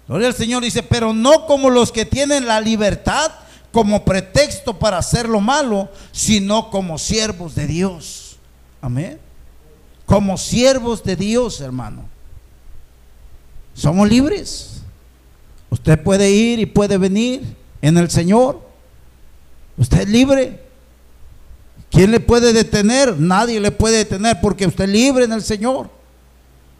Gloria 0.06 0.28
al 0.28 0.34
Señor 0.34 0.62
dice, 0.62 0.82
pero 0.82 1.14
no 1.14 1.46
como 1.46 1.70
los 1.70 1.92
que 1.92 2.04
tienen 2.04 2.46
la 2.46 2.60
libertad 2.60 3.32
como 3.72 4.04
pretexto 4.04 4.78
para 4.78 4.98
hacer 4.98 5.26
lo 5.30 5.40
malo, 5.40 5.88
sino 6.12 6.68
como 6.68 6.98
siervos 6.98 7.54
de 7.54 7.66
Dios. 7.66 8.27
Amén. 8.80 9.18
Como 10.06 10.38
siervos 10.38 11.02
de 11.02 11.16
Dios, 11.16 11.60
hermano. 11.60 12.04
Somos 13.74 14.08
libres. 14.08 14.82
Usted 15.70 16.02
puede 16.02 16.30
ir 16.30 16.58
y 16.58 16.66
puede 16.66 16.96
venir 16.98 17.56
en 17.82 17.98
el 17.98 18.10
Señor. 18.10 18.60
Usted 19.76 20.00
es 20.00 20.08
libre. 20.08 20.62
¿Quién 21.90 22.10
le 22.10 22.20
puede 22.20 22.52
detener? 22.52 23.18
Nadie 23.18 23.60
le 23.60 23.70
puede 23.70 23.98
detener 23.98 24.40
porque 24.40 24.66
usted 24.66 24.84
es 24.84 24.90
libre 24.90 25.24
en 25.24 25.32
el 25.32 25.42
Señor. 25.42 25.90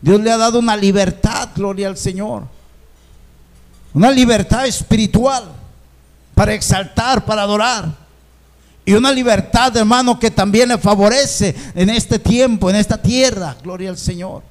Dios 0.01 0.21
le 0.21 0.31
ha 0.31 0.37
dado 0.37 0.59
una 0.59 0.77
libertad, 0.77 1.51
gloria 1.55 1.89
al 1.89 1.97
Señor. 1.97 2.45
Una 3.95 4.11
libertad 4.11 4.67
espiritual 4.67 5.45
para 6.35 6.55
exaltar, 6.55 7.25
para 7.25 7.43
adorar. 7.43 8.08
Y 8.89 8.95
una 8.95 9.13
libertad, 9.13 9.77
hermano, 9.77 10.19
que 10.19 10.31
también 10.31 10.71
le 10.71 10.79
favorece 10.79 11.55
en 11.75 11.91
este 11.91 12.19
tiempo, 12.19 12.71
en 12.71 12.77
esta 12.77 12.97
tierra. 12.97 13.55
Gloria 13.63 13.91
al 13.91 13.99
Señor. 13.99 14.43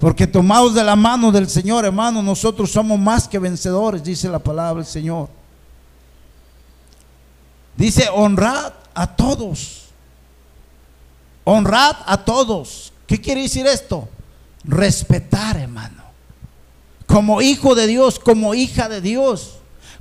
Porque 0.00 0.26
tomados 0.26 0.74
de 0.74 0.82
la 0.82 0.96
mano 0.96 1.30
del 1.30 1.48
Señor, 1.48 1.84
hermano, 1.84 2.20
nosotros 2.20 2.72
somos 2.72 2.98
más 2.98 3.28
que 3.28 3.38
vencedores, 3.38 4.02
dice 4.02 4.28
la 4.28 4.40
palabra 4.40 4.82
del 4.82 4.90
Señor. 4.90 5.28
Dice, 7.76 8.08
honrad 8.12 8.72
a 8.92 9.06
todos. 9.06 9.84
Honrad 11.44 11.94
a 12.06 12.24
todos. 12.24 12.92
¿Qué 13.06 13.20
quiere 13.20 13.42
decir 13.42 13.68
esto? 13.68 14.08
Respetar, 14.64 15.58
hermano. 15.58 16.02
Como 17.06 17.40
hijo 17.40 17.76
de 17.76 17.86
Dios, 17.86 18.18
como 18.18 18.52
hija 18.52 18.88
de 18.88 19.00
Dios, 19.00 19.57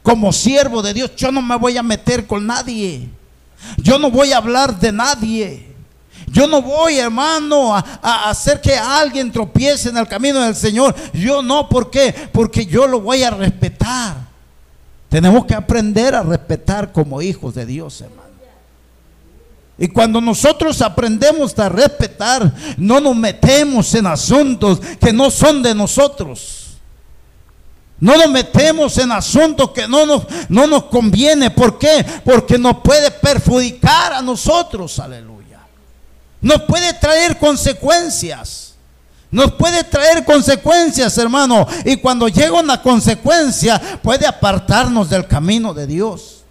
como 0.07 0.31
siervo 0.31 0.81
de 0.81 0.93
Dios, 0.93 1.11
yo 1.17 1.33
no 1.33 1.41
me 1.41 1.57
voy 1.57 1.75
a 1.75 1.83
meter 1.83 2.25
con 2.25 2.47
nadie. 2.47 3.09
Yo 3.75 3.99
no 3.99 4.09
voy 4.09 4.31
a 4.31 4.37
hablar 4.37 4.79
de 4.79 4.93
nadie. 4.93 5.75
Yo 6.27 6.47
no 6.47 6.61
voy, 6.61 6.97
hermano, 6.97 7.75
a, 7.75 8.29
hacer 8.29 8.61
que 8.61 8.73
alguien 8.73 9.33
tropiece 9.33 9.89
en 9.89 9.97
el 9.97 10.07
camino 10.07 10.39
del 10.39 10.55
Señor. 10.55 10.95
Yo 11.11 11.41
no, 11.41 11.67
¿por 11.67 11.91
qué? 11.91 12.15
Porque 12.31 12.65
yo 12.65 12.87
lo 12.87 13.01
voy 13.01 13.23
a 13.23 13.31
respetar. 13.31 14.15
Tenemos 15.09 15.45
que 15.45 15.53
aprender 15.53 16.15
a 16.15 16.23
respetar 16.23 16.93
como 16.93 17.21
hijos 17.21 17.53
de 17.53 17.65
Dios, 17.65 17.99
hermano. 17.99 18.29
Y 19.77 19.89
cuando 19.89 20.21
nosotros 20.21 20.81
aprendemos 20.81 21.59
a 21.59 21.67
respetar, 21.67 22.53
no 22.77 23.01
nos 23.01 23.13
metemos 23.13 23.93
en 23.93 24.07
asuntos 24.07 24.79
que 25.01 25.11
no 25.11 25.29
son 25.29 25.61
de 25.61 25.75
nosotros. 25.75 26.66
No 27.99 28.15
nos 28.15 28.29
metemos 28.29 28.97
en 28.99 29.11
asuntos 29.11 29.71
que 29.71 29.87
no 29.87 30.05
nos, 30.05 30.23
no 30.49 30.67
nos 30.67 30.83
conviene. 30.85 31.49
¿Por 31.49 31.79
qué? 31.79 32.05
Porque 32.23 32.57
nos 32.57 32.77
puede 32.77 33.09
perjudicar 33.09 34.13
a 34.13 34.21
nosotros. 34.21 34.99
Aleluya. 34.99 35.59
Nos 36.41 36.61
puede 36.63 36.93
traer 36.93 37.37
consecuencias. 37.39 38.75
Nos 39.31 39.51
puede 39.53 39.83
traer 39.83 40.23
consecuencias, 40.23 41.17
hermano. 41.17 41.67
Y 41.85 41.97
cuando 41.97 42.27
llega 42.27 42.53
una 42.53 42.81
consecuencia, 42.81 43.81
puede 44.01 44.27
apartarnos 44.27 45.09
del 45.09 45.27
camino 45.27 45.73
de 45.73 45.87
Dios. 45.87 46.43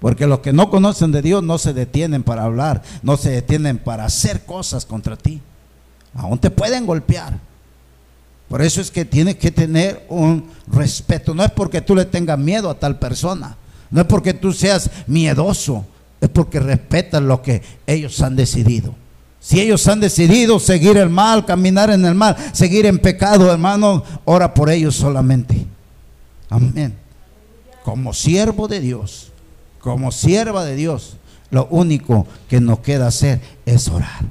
Porque 0.00 0.26
los 0.26 0.40
que 0.40 0.52
no 0.52 0.68
conocen 0.68 1.12
de 1.12 1.22
Dios 1.22 1.42
no 1.42 1.58
se 1.58 1.72
detienen 1.72 2.24
para 2.24 2.44
hablar, 2.44 2.82
no 3.02 3.16
se 3.16 3.30
detienen 3.30 3.78
para 3.78 4.04
hacer 4.04 4.44
cosas 4.44 4.84
contra 4.84 5.16
ti. 5.16 5.40
Aún 6.14 6.38
te 6.38 6.50
pueden 6.50 6.86
golpear. 6.86 7.38
Por 8.52 8.60
eso 8.60 8.82
es 8.82 8.90
que 8.90 9.06
tienes 9.06 9.36
que 9.36 9.50
tener 9.50 10.04
un 10.10 10.44
respeto. 10.66 11.32
No 11.32 11.42
es 11.42 11.50
porque 11.52 11.80
tú 11.80 11.94
le 11.94 12.04
tengas 12.04 12.38
miedo 12.38 12.68
a 12.68 12.78
tal 12.78 12.98
persona. 12.98 13.56
No 13.90 14.02
es 14.02 14.06
porque 14.06 14.34
tú 14.34 14.52
seas 14.52 14.90
miedoso. 15.06 15.86
Es 16.20 16.28
porque 16.28 16.60
respetas 16.60 17.22
lo 17.22 17.40
que 17.40 17.62
ellos 17.86 18.20
han 18.20 18.36
decidido. 18.36 18.94
Si 19.40 19.58
ellos 19.58 19.88
han 19.88 20.00
decidido 20.00 20.60
seguir 20.60 20.98
el 20.98 21.08
mal, 21.08 21.46
caminar 21.46 21.88
en 21.88 22.04
el 22.04 22.14
mal, 22.14 22.36
seguir 22.52 22.84
en 22.84 22.98
pecado, 22.98 23.50
hermano, 23.50 24.04
ora 24.26 24.52
por 24.52 24.68
ellos 24.68 24.96
solamente. 24.96 25.66
Amén. 26.50 26.94
Como 27.82 28.12
siervo 28.12 28.68
de 28.68 28.80
Dios, 28.80 29.32
como 29.80 30.12
sierva 30.12 30.62
de 30.66 30.76
Dios, 30.76 31.16
lo 31.48 31.68
único 31.70 32.26
que 32.50 32.60
nos 32.60 32.80
queda 32.80 33.06
hacer 33.06 33.40
es 33.64 33.88
orar. 33.88 34.26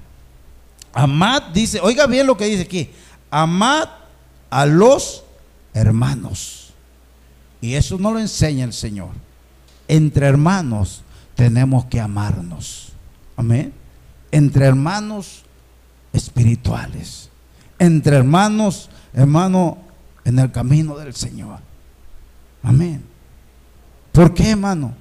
Amad, 0.94 1.42
dice, 1.56 1.80
oiga 1.80 2.06
bien 2.06 2.28
lo 2.28 2.38
que 2.38 2.46
dice 2.46 2.62
aquí, 2.62 2.92
amad 3.32 4.01
a 4.52 4.68
los 4.68 5.24
hermanos. 5.74 6.74
Y 7.62 7.74
eso 7.74 7.98
no 7.98 8.12
lo 8.12 8.20
enseña 8.20 8.66
el 8.66 8.74
Señor. 8.74 9.10
Entre 9.88 10.28
hermanos 10.28 11.02
tenemos 11.36 11.86
que 11.86 12.00
amarnos. 12.00 12.94
Amén 13.36 13.82
entre 14.32 14.66
hermanos 14.66 15.44
espirituales, 16.14 17.30
entre 17.78 18.18
hermanos, 18.18 18.90
hermano, 19.14 19.78
en 20.24 20.40
el 20.40 20.52
camino 20.52 20.98
del 20.98 21.14
Señor. 21.14 21.60
Amén. 22.64 23.04
¿Por 24.12 24.34
qué, 24.34 24.52
hermano? 24.52 24.94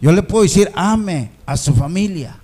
Yo 0.00 0.12
le 0.12 0.22
puedo 0.22 0.42
decir, 0.42 0.70
ame 0.74 1.30
a 1.46 1.56
su 1.56 1.74
familia, 1.74 2.36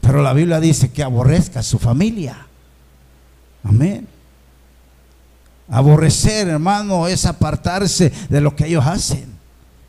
pero 0.00 0.22
la 0.22 0.32
Biblia 0.32 0.60
dice 0.60 0.90
que 0.90 1.02
aborrezca 1.02 1.60
a 1.60 1.64
su 1.64 1.78
familia. 1.78 2.46
Amén. 3.64 4.06
Aborrecer, 5.70 6.48
hermano, 6.48 7.06
es 7.06 7.26
apartarse 7.26 8.12
de 8.28 8.40
lo 8.40 8.56
que 8.56 8.66
ellos 8.66 8.86
hacen. 8.86 9.38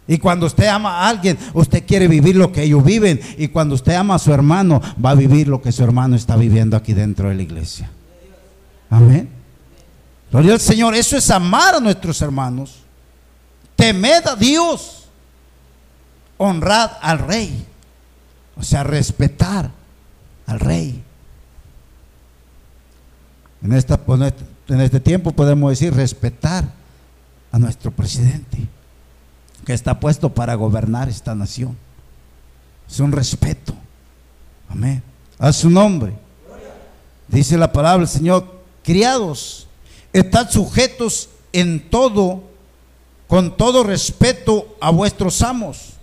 Y 0.07 0.17
cuando 0.17 0.47
usted 0.47 0.65
ama 0.65 1.01
a 1.01 1.09
alguien, 1.09 1.37
usted 1.53 1.85
quiere 1.85 2.07
vivir 2.07 2.35
lo 2.35 2.51
que 2.51 2.63
ellos 2.63 2.83
viven. 2.83 3.19
Y 3.37 3.49
cuando 3.49 3.75
usted 3.75 3.93
ama 3.93 4.15
a 4.15 4.19
su 4.19 4.33
hermano, 4.33 4.81
va 5.03 5.11
a 5.11 5.15
vivir 5.15 5.47
lo 5.47 5.61
que 5.61 5.71
su 5.71 5.83
hermano 5.83 6.15
está 6.15 6.35
viviendo 6.35 6.75
aquí 6.75 6.93
dentro 6.93 7.29
de 7.29 7.35
la 7.35 7.43
iglesia. 7.43 7.91
Amén. 8.89 9.29
Gloria 10.31 10.53
al 10.53 10.59
Señor. 10.59 10.95
Eso 10.95 11.15
es 11.15 11.29
amar 11.29 11.75
a 11.75 11.79
nuestros 11.79 12.21
hermanos. 12.23 12.79
Temed 13.75 14.25
a 14.25 14.35
Dios. 14.35 15.07
Honrad 16.37 16.91
al 17.01 17.19
rey. 17.19 17.65
O 18.57 18.63
sea, 18.63 18.83
respetar 18.83 19.69
al 20.47 20.59
rey. 20.59 21.03
En, 23.61 23.73
esta, 23.73 23.99
en 24.69 24.81
este 24.81 24.99
tiempo 24.99 25.31
podemos 25.31 25.71
decir 25.71 25.93
respetar 25.93 26.65
a 27.51 27.59
nuestro 27.59 27.91
presidente 27.91 28.67
que 29.65 29.73
está 29.73 29.99
puesto 29.99 30.33
para 30.33 30.55
gobernar 30.55 31.09
esta 31.09 31.35
nación. 31.35 31.77
Es 32.89 32.99
un 32.99 33.11
respeto. 33.11 33.73
Amén. 34.67 35.03
A 35.37 35.51
su 35.51 35.69
nombre. 35.69 36.13
Dice 37.27 37.57
la 37.57 37.71
palabra 37.71 37.99
del 37.99 38.07
Señor, 38.07 38.61
criados, 38.83 39.67
estad 40.13 40.49
sujetos 40.49 41.29
en 41.53 41.89
todo, 41.89 42.43
con 43.27 43.55
todo 43.55 43.83
respeto 43.83 44.75
a 44.81 44.89
vuestros 44.89 45.41
amos, 45.43 45.93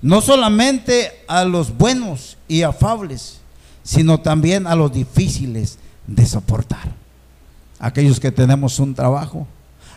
no 0.00 0.22
solamente 0.22 1.12
a 1.28 1.44
los 1.44 1.76
buenos 1.76 2.38
y 2.48 2.62
afables, 2.62 3.40
sino 3.82 4.20
también 4.20 4.66
a 4.66 4.74
los 4.74 4.92
difíciles 4.92 5.78
de 6.06 6.24
soportar. 6.24 7.05
Aquellos 7.78 8.18
que 8.20 8.32
tenemos 8.32 8.78
un 8.78 8.94
trabajo, 8.94 9.46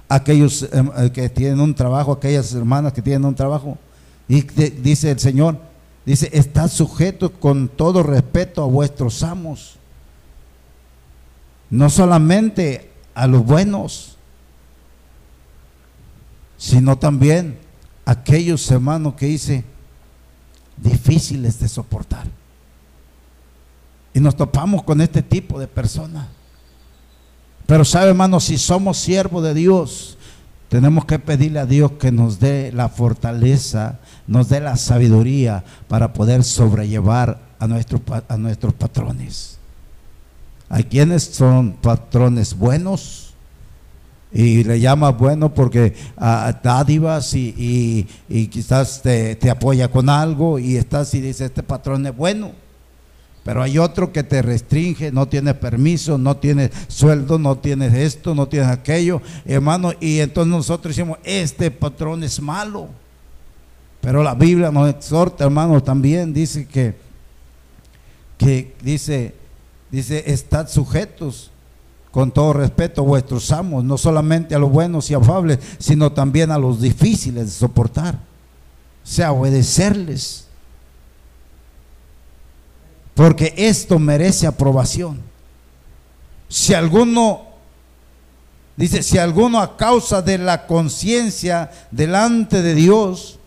aquellos 0.09 0.63
em, 0.71 0.89
eh, 0.97 1.11
que 1.11 1.29
tienen 1.29 1.59
un 1.59 1.73
trabajo, 1.73 2.11
aquellas 2.11 2.53
hermanas 2.53 2.93
que 2.93 3.01
tienen 3.01 3.25
un 3.25 3.35
trabajo. 3.35 3.77
Y 4.27 4.41
dice 4.41 5.11
el 5.11 5.19
Señor, 5.19 5.57
dice, 6.05 6.29
está 6.33 6.67
sujeto 6.67 7.31
con 7.31 7.67
todo 7.67 8.03
respeto 8.03 8.63
a 8.63 8.67
vuestros 8.67 9.23
amos. 9.23 9.77
No 11.69 11.89
solamente 11.89 12.91
a 13.13 13.27
los 13.27 13.45
buenos, 13.45 14.17
sino 16.57 16.97
también 16.97 17.57
a 18.05 18.11
aquellos 18.11 18.69
hermanos 18.71 19.13
que 19.13 19.27
dice 19.27 19.63
difíciles 20.77 21.59
de 21.59 21.67
soportar. 21.67 22.27
Y 24.13 24.19
nos 24.19 24.35
topamos 24.35 24.83
con 24.83 24.99
este 25.01 25.21
tipo 25.21 25.59
de 25.59 25.67
personas 25.67 26.27
pero 27.69 27.85
sabe, 27.85 28.09
hermano, 28.09 28.39
si 28.39 28.57
somos 28.57 28.97
siervos 28.97 29.43
de 29.43 29.53
Dios, 29.53 30.17
tenemos 30.69 31.05
que 31.05 31.19
pedirle 31.19 31.59
a 31.59 31.67
Dios 31.67 31.91
que 31.99 32.11
nos 32.11 32.39
dé 32.39 32.71
la 32.71 32.89
fortaleza, 32.89 33.99
nos 34.25 34.49
dé 34.49 34.59
la 34.59 34.75
sabiduría 34.75 35.63
para 35.87 36.11
poder 36.11 36.43
sobrellevar 36.43 37.39
a, 37.59 37.67
nuestros 37.67 38.01
a 38.27 38.37
nuestros 38.37 38.73
patrones. 38.73 39.59
Hay 40.67 40.85
quienes 40.85 41.25
son 41.25 41.73
patrones 41.73 42.57
buenos 42.57 43.35
Y 44.31 44.63
le 44.63 44.79
llama 44.79 45.11
bueno 45.11 45.53
porque 45.53 45.93
a 46.17 46.59
dádivas 46.63 47.35
y, 47.35 48.07
quizás 48.51 49.03
te, 49.03 49.35
te, 49.35 49.51
apoya 49.51 49.91
con 49.91 50.09
algo 50.09 50.57
y 50.57 50.75
estás 50.75 51.13
y 51.13 51.21
dice, 51.21 51.45
este 51.45 51.61
patrón 51.61 52.07
es 52.07 52.17
bueno. 52.17 52.51
Pero 53.43 53.63
hay 53.63 53.77
otro 53.77 54.11
que 54.11 54.23
te 54.23 54.41
restringe, 54.41 55.11
no 55.11 55.27
tiene 55.27 55.53
permiso, 55.53 56.17
no 56.17 56.37
tiene 56.37 56.71
sueldo, 56.87 57.39
no 57.39 57.57
tienes 57.57 57.93
esto, 57.93 58.35
no 58.35 58.47
tienes 58.47 58.69
aquello, 58.69 59.21
hermano. 59.45 59.93
Y 59.99 60.19
entonces 60.19 60.51
nosotros 60.51 60.95
decimos, 60.95 61.17
este 61.23 61.71
patrón 61.71 62.23
es 62.23 62.41
malo. 62.41 62.89
Pero 64.01 64.23
la 64.23 64.35
Biblia 64.35 64.71
nos 64.71 64.89
exhorta, 64.89 65.45
hermano, 65.45 65.81
también 65.81 66.33
dice 66.33 66.67
que, 66.67 66.95
que 68.37 68.75
dice, 68.81 69.35
dice, 69.91 70.31
estad 70.31 70.69
sujetos 70.69 71.51
con 72.11 72.31
todo 72.31 72.53
respeto 72.53 73.03
vuestros 73.03 73.51
amos, 73.51 73.83
no 73.83 73.97
solamente 73.97 74.55
a 74.55 74.59
los 74.59 74.71
buenos 74.71 75.09
y 75.11 75.13
afables, 75.13 75.59
sino 75.77 76.11
también 76.11 76.51
a 76.51 76.57
los 76.57 76.81
difíciles 76.81 77.45
de 77.45 77.51
soportar. 77.51 78.15
O 78.15 79.07
sea, 79.07 79.31
obedecerles. 79.31 80.48
Porque 83.19 83.53
esto 83.57 83.99
merece 83.99 84.47
aprobación. 84.47 85.19
Si 86.47 86.73
alguno, 86.73 87.41
dice, 88.77 89.03
si 89.03 89.17
alguno 89.17 89.59
a 89.59 89.75
causa 89.75 90.21
de 90.21 90.37
la 90.37 90.65
conciencia 90.65 91.69
delante 91.91 92.61
de 92.61 92.75
Dios 92.75 93.39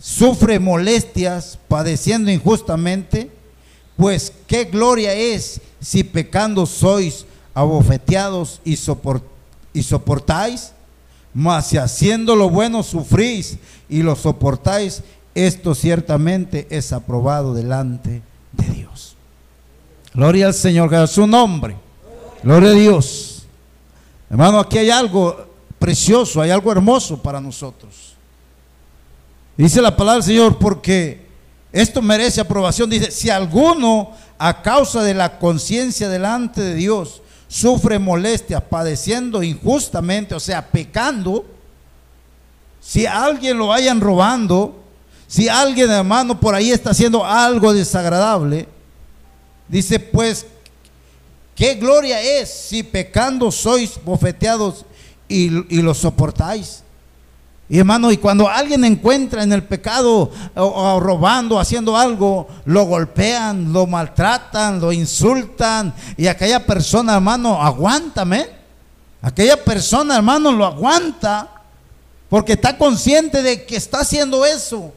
sufre 0.00 0.58
molestias 0.58 1.56
padeciendo 1.68 2.32
injustamente, 2.32 3.30
pues 3.96 4.32
qué 4.48 4.64
gloria 4.64 5.14
es 5.14 5.60
si 5.80 6.02
pecando 6.02 6.66
sois 6.66 7.26
abofeteados 7.54 8.60
y, 8.64 8.74
soportáis, 9.84 10.72
mas 11.32 11.68
si 11.68 11.76
haciendo 11.76 12.34
lo 12.34 12.50
bueno 12.50 12.82
sufrís 12.82 13.56
y 13.88 14.02
lo 14.02 14.16
soportáis, 14.16 15.04
esto 15.36 15.76
ciertamente 15.76 16.66
es 16.70 16.92
aprobado 16.92 17.54
delante 17.54 18.20
de 18.56 18.66
Dios. 18.72 19.16
Gloria 20.12 20.46
al 20.46 20.54
Señor, 20.54 20.90
que 20.90 21.06
su 21.06 21.26
nombre. 21.26 21.76
Gloria 22.42 22.70
a 22.70 22.74
Dios. 22.74 23.46
Hermano, 24.30 24.60
aquí 24.60 24.78
hay 24.78 24.90
algo 24.90 25.46
precioso, 25.78 26.40
hay 26.40 26.50
algo 26.50 26.70
hermoso 26.72 27.20
para 27.22 27.40
nosotros. 27.40 28.14
Dice 29.56 29.80
la 29.80 29.96
palabra 29.96 30.16
del 30.16 30.24
Señor, 30.24 30.58
porque 30.58 31.26
esto 31.72 32.02
merece 32.02 32.40
aprobación. 32.40 32.90
Dice, 32.90 33.10
si 33.10 33.30
alguno 33.30 34.12
a 34.38 34.62
causa 34.62 35.02
de 35.02 35.14
la 35.14 35.38
conciencia 35.38 36.08
delante 36.08 36.60
de 36.60 36.74
Dios 36.74 37.22
sufre 37.48 37.98
molestias, 37.98 38.62
padeciendo 38.62 39.42
injustamente, 39.42 40.34
o 40.34 40.40
sea, 40.40 40.66
pecando, 40.70 41.44
si 42.80 43.06
alguien 43.06 43.58
lo 43.58 43.68
vayan 43.68 44.00
robando, 44.00 44.83
si 45.26 45.48
alguien 45.48 45.90
hermano 45.90 46.38
por 46.38 46.54
ahí 46.54 46.70
está 46.70 46.90
haciendo 46.90 47.24
algo 47.24 47.72
desagradable, 47.72 48.68
dice 49.68 49.98
pues, 49.98 50.46
¿qué 51.54 51.74
gloria 51.74 52.20
es 52.20 52.52
si 52.52 52.82
pecando 52.82 53.50
sois 53.50 53.98
bofeteados 54.04 54.84
y, 55.28 55.76
y 55.76 55.82
lo 55.82 55.94
soportáis? 55.94 56.84
Y 57.68 57.78
hermano, 57.78 58.12
y 58.12 58.18
cuando 58.18 58.48
alguien 58.48 58.84
encuentra 58.84 59.42
en 59.42 59.52
el 59.52 59.64
pecado 59.64 60.30
o, 60.54 61.00
robando, 61.00 61.58
haciendo 61.58 61.96
algo, 61.96 62.46
lo 62.66 62.84
golpean, 62.84 63.72
lo 63.72 63.86
maltratan, 63.86 64.80
lo 64.80 64.92
insultan. 64.92 65.94
Y 66.18 66.26
aquella 66.26 66.64
persona, 66.64 67.14
hermano, 67.14 67.62
aguántame. 67.62 68.48
Aquella 69.22 69.56
persona, 69.56 70.16
hermano, 70.16 70.52
lo 70.52 70.66
aguanta 70.66 71.50
porque 72.28 72.52
está 72.52 72.76
consciente 72.76 73.42
de 73.42 73.64
que 73.64 73.76
está 73.76 74.00
haciendo 74.00 74.44
eso. 74.44 74.92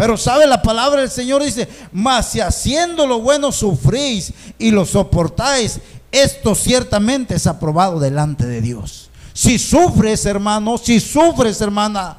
Pero 0.00 0.16
sabe 0.16 0.46
la 0.46 0.62
palabra 0.62 1.02
del 1.02 1.10
Señor 1.10 1.42
dice, 1.42 1.68
mas 1.92 2.30
si 2.30 2.40
haciendo 2.40 3.06
lo 3.06 3.20
bueno 3.20 3.52
sufrís 3.52 4.32
y 4.58 4.70
lo 4.70 4.86
soportáis, 4.86 5.78
esto 6.10 6.54
ciertamente 6.54 7.34
es 7.34 7.46
aprobado 7.46 8.00
delante 8.00 8.46
de 8.46 8.62
Dios. 8.62 9.10
Si 9.34 9.58
sufres, 9.58 10.24
hermano, 10.24 10.78
si 10.78 11.00
sufres, 11.00 11.60
hermana, 11.60 12.16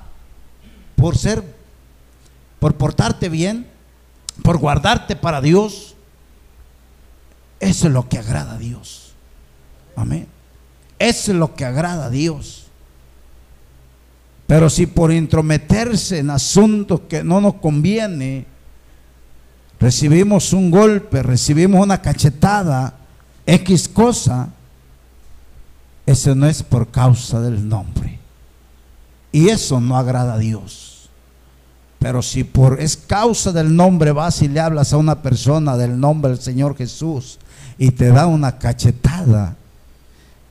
por 0.96 1.18
ser, 1.18 1.44
por 2.60 2.76
portarte 2.76 3.30
bien, 3.30 3.68
por 4.44 4.60
guardarte 4.60 5.16
para 5.16 5.42
Dios, 5.42 5.96
eso 7.60 7.88
es 7.88 7.94
lo 7.94 8.08
que 8.08 8.20
agrada 8.20 8.54
a 8.54 8.58
Dios. 8.60 9.14
Amén. 9.96 10.28
Eso 11.00 11.32
es 11.32 11.38
lo 11.40 11.56
que 11.56 11.66
agrada 11.66 12.06
a 12.06 12.10
Dios. 12.12 12.61
Pero 14.52 14.70
si 14.70 14.86
por 14.86 15.14
intrometerse 15.14 16.20
en 16.20 16.30
asuntos 16.30 17.04
que 17.08 17.24
no 17.24 17.40
nos 17.40 17.54
conviene, 17.54 18.46
recibimos 19.80 20.52
un 20.52 20.70
golpe, 20.70 21.24
recibimos 21.24 21.82
una 21.82 22.02
cachetada, 22.02 22.96
X 23.46 23.88
cosa, 23.88 24.50
eso 26.06 26.36
no 26.36 26.48
es 26.48 26.64
por 26.64 26.92
causa 26.92 27.40
del 27.40 27.66
nombre. 27.66 28.20
Y 29.32 29.48
eso 29.48 29.80
no 29.80 29.96
agrada 29.96 30.34
a 30.34 30.38
Dios. 30.38 31.10
Pero 32.00 32.22
si 32.22 32.44
por 32.44 32.82
es 32.82 32.98
causa 32.98 33.54
del 33.54 33.74
nombre 33.74 34.12
vas 34.12 34.42
y 34.42 34.50
le 34.50 34.60
hablas 34.60 34.92
a 34.92 34.98
una 34.98 35.22
persona 35.22 35.78
del 35.78 35.98
nombre 35.98 36.32
del 36.32 36.42
Señor 36.42 36.76
Jesús 36.76 37.40
y 37.78 37.92
te 37.92 38.10
da 38.10 38.28
una 38.28 38.60
cachetada, 38.60 39.56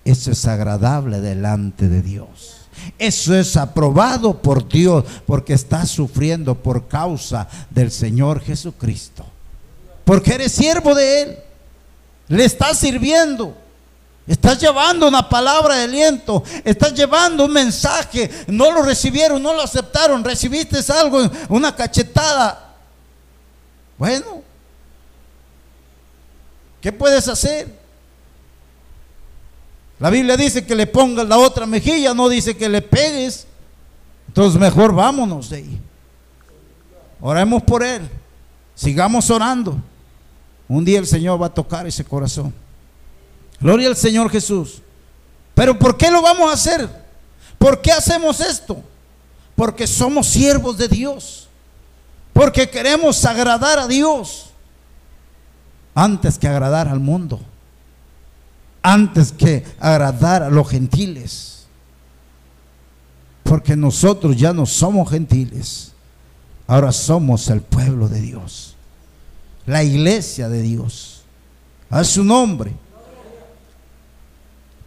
eso 0.07 0.31
es 0.31 0.47
agradable 0.47 1.21
delante 1.21 1.91
de 1.91 2.01
Dios. 2.01 2.60
Eso 2.99 3.35
es 3.35 3.57
aprobado 3.57 4.41
por 4.41 4.69
Dios 4.69 5.05
porque 5.27 5.55
estás 5.55 5.91
sufriendo 5.91 6.55
por 6.55 6.89
causa 6.89 7.49
del 7.71 7.91
Señor 7.91 8.41
Jesucristo. 8.41 9.25
Porque 10.05 10.35
eres 10.35 10.53
siervo 10.53 10.95
de 10.95 11.23
Él. 11.23 11.39
Le 12.29 12.45
estás 12.45 12.79
sirviendo. 12.79 13.57
Estás 14.27 14.61
llevando 14.61 15.09
una 15.09 15.29
palabra 15.29 15.77
de 15.77 15.85
aliento. 15.85 16.45
Estás 16.65 16.95
llevando 16.95 17.47
un 17.47 17.53
mensaje. 17.53 18.31
No 18.47 18.71
lo 18.71 18.83
recibieron, 18.83 19.43
no 19.43 19.55
lo 19.55 19.63
aceptaron. 19.63 20.23
Recibiste 20.23 20.79
algo, 20.93 21.29
una 21.49 21.75
cachetada. 21.75 22.77
Bueno, 23.99 24.43
¿qué 26.81 26.93
puedes 26.93 27.27
hacer? 27.27 27.80
La 30.01 30.09
Biblia 30.09 30.37
dice 30.37 30.65
que 30.67 30.75
le 30.75 30.87
pongas 30.87 31.29
la 31.29 31.39
otra 31.39 31.67
mejilla, 31.67 32.15
no 32.15 32.29
dice 32.31 32.57
que 32.57 32.69
le 32.69 32.81
pegues. 32.81 33.47
Entonces 34.27 34.59
mejor 34.59 34.95
vámonos 34.95 35.51
de 35.51 35.59
ahí. 35.59 35.81
Oremos 37.21 37.63
por 37.63 37.85
él. 37.85 38.09
Sigamos 38.75 39.29
orando. 39.29 39.77
Un 40.69 40.85
día 40.87 40.99
el 40.99 41.07
Señor 41.07 41.41
va 41.41 41.47
a 41.47 41.55
tocar 41.55 41.87
ese 41.87 42.03
corazón. 42.03 42.55
Gloria 43.61 43.89
al 43.89 43.97
Señor 43.97 44.31
Jesús. 44.31 44.81
Pero 45.55 45.79
¿por 45.79 45.99
qué 45.99 46.11
lo 46.11 46.23
vamos 46.23 46.51
a 46.51 46.55
hacer? 46.55 46.89
¿Por 47.59 47.83
qué 47.83 47.93
hacemos 47.93 48.41
esto? 48.41 48.83
Porque 49.55 49.87
somos 49.87 50.29
siervos 50.29 50.79
de 50.79 50.89
Dios. 50.89 51.49
Porque 52.33 52.71
queremos 52.71 53.23
agradar 53.27 53.79
a 53.79 53.87
Dios 53.87 54.47
antes 55.95 56.39
que 56.39 56.49
agradar 56.49 56.89
al 56.89 57.01
mundo. 57.01 57.39
Antes 58.83 59.33
que 59.33 59.65
agradar 59.79 60.43
a 60.43 60.51
los 60.51 60.69
gentiles. 60.69 61.67
Porque 63.43 63.77
nosotros 63.77 64.37
ya 64.37 64.53
no 64.53 64.67
somos 64.67 65.11
gentiles. 65.11 65.93
Ahora 66.67 66.93
somos 66.93 67.49
el 67.49 67.63
pueblo 67.63 68.09
de 68.09 68.21
Dios. 68.21 68.77
La 69.67 69.83
iglesia 69.83 70.49
de 70.49 70.63
Dios. 70.63 71.23
A 71.91 72.05
su 72.05 72.23
nombre. 72.23 72.73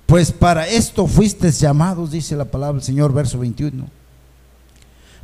Pues 0.05 0.31
para 0.31 0.67
esto 0.67 1.07
fuiste 1.07 1.51
llamados, 1.51 2.11
dice 2.11 2.35
la 2.35 2.45
palabra 2.45 2.75
del 2.75 2.83
Señor, 2.83 3.13
verso 3.13 3.39
21. 3.39 3.85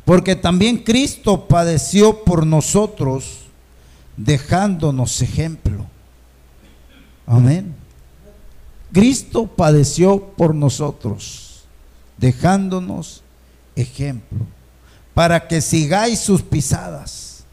Porque 0.04 0.34
también 0.36 0.78
Cristo 0.78 1.46
padeció 1.46 2.24
por 2.24 2.46
nosotros, 2.46 3.46
dejándonos 4.16 5.22
ejemplo. 5.22 5.86
Amén. 7.26 7.79
Cristo 8.92 9.46
padeció 9.46 10.20
por 10.36 10.54
nosotros, 10.54 11.62
dejándonos 12.18 13.22
ejemplo, 13.76 14.38
para 15.14 15.46
que 15.46 15.60
sigáis 15.60 16.20
sus 16.20 16.42
pisadas, 16.42 17.44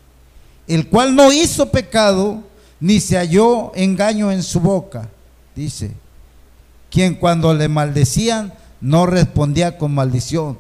el 0.68 0.88
cual 0.88 1.16
no 1.16 1.32
hizo 1.32 1.70
pecado, 1.70 2.44
ni 2.80 3.00
se 3.00 3.18
halló 3.18 3.72
engaño 3.76 4.32
en 4.32 4.44
su 4.44 4.60
boca, 4.60 5.10
dice 5.56 5.92
quien 6.90 7.16
cuando 7.16 7.54
le 7.54 7.68
maldecían 7.68 8.54
no 8.82 9.06
respondía 9.06 9.78
con 9.78 9.94
maldición, 9.94 10.58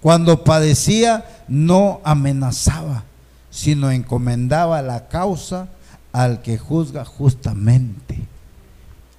cuando 0.00 0.44
padecía 0.44 1.24
no 1.48 2.00
amenazaba, 2.04 3.04
sino 3.50 3.90
encomendaba 3.90 4.82
la 4.82 5.08
causa 5.08 5.68
al 6.12 6.42
que 6.42 6.58
juzga 6.58 7.04
justamente. 7.04 8.18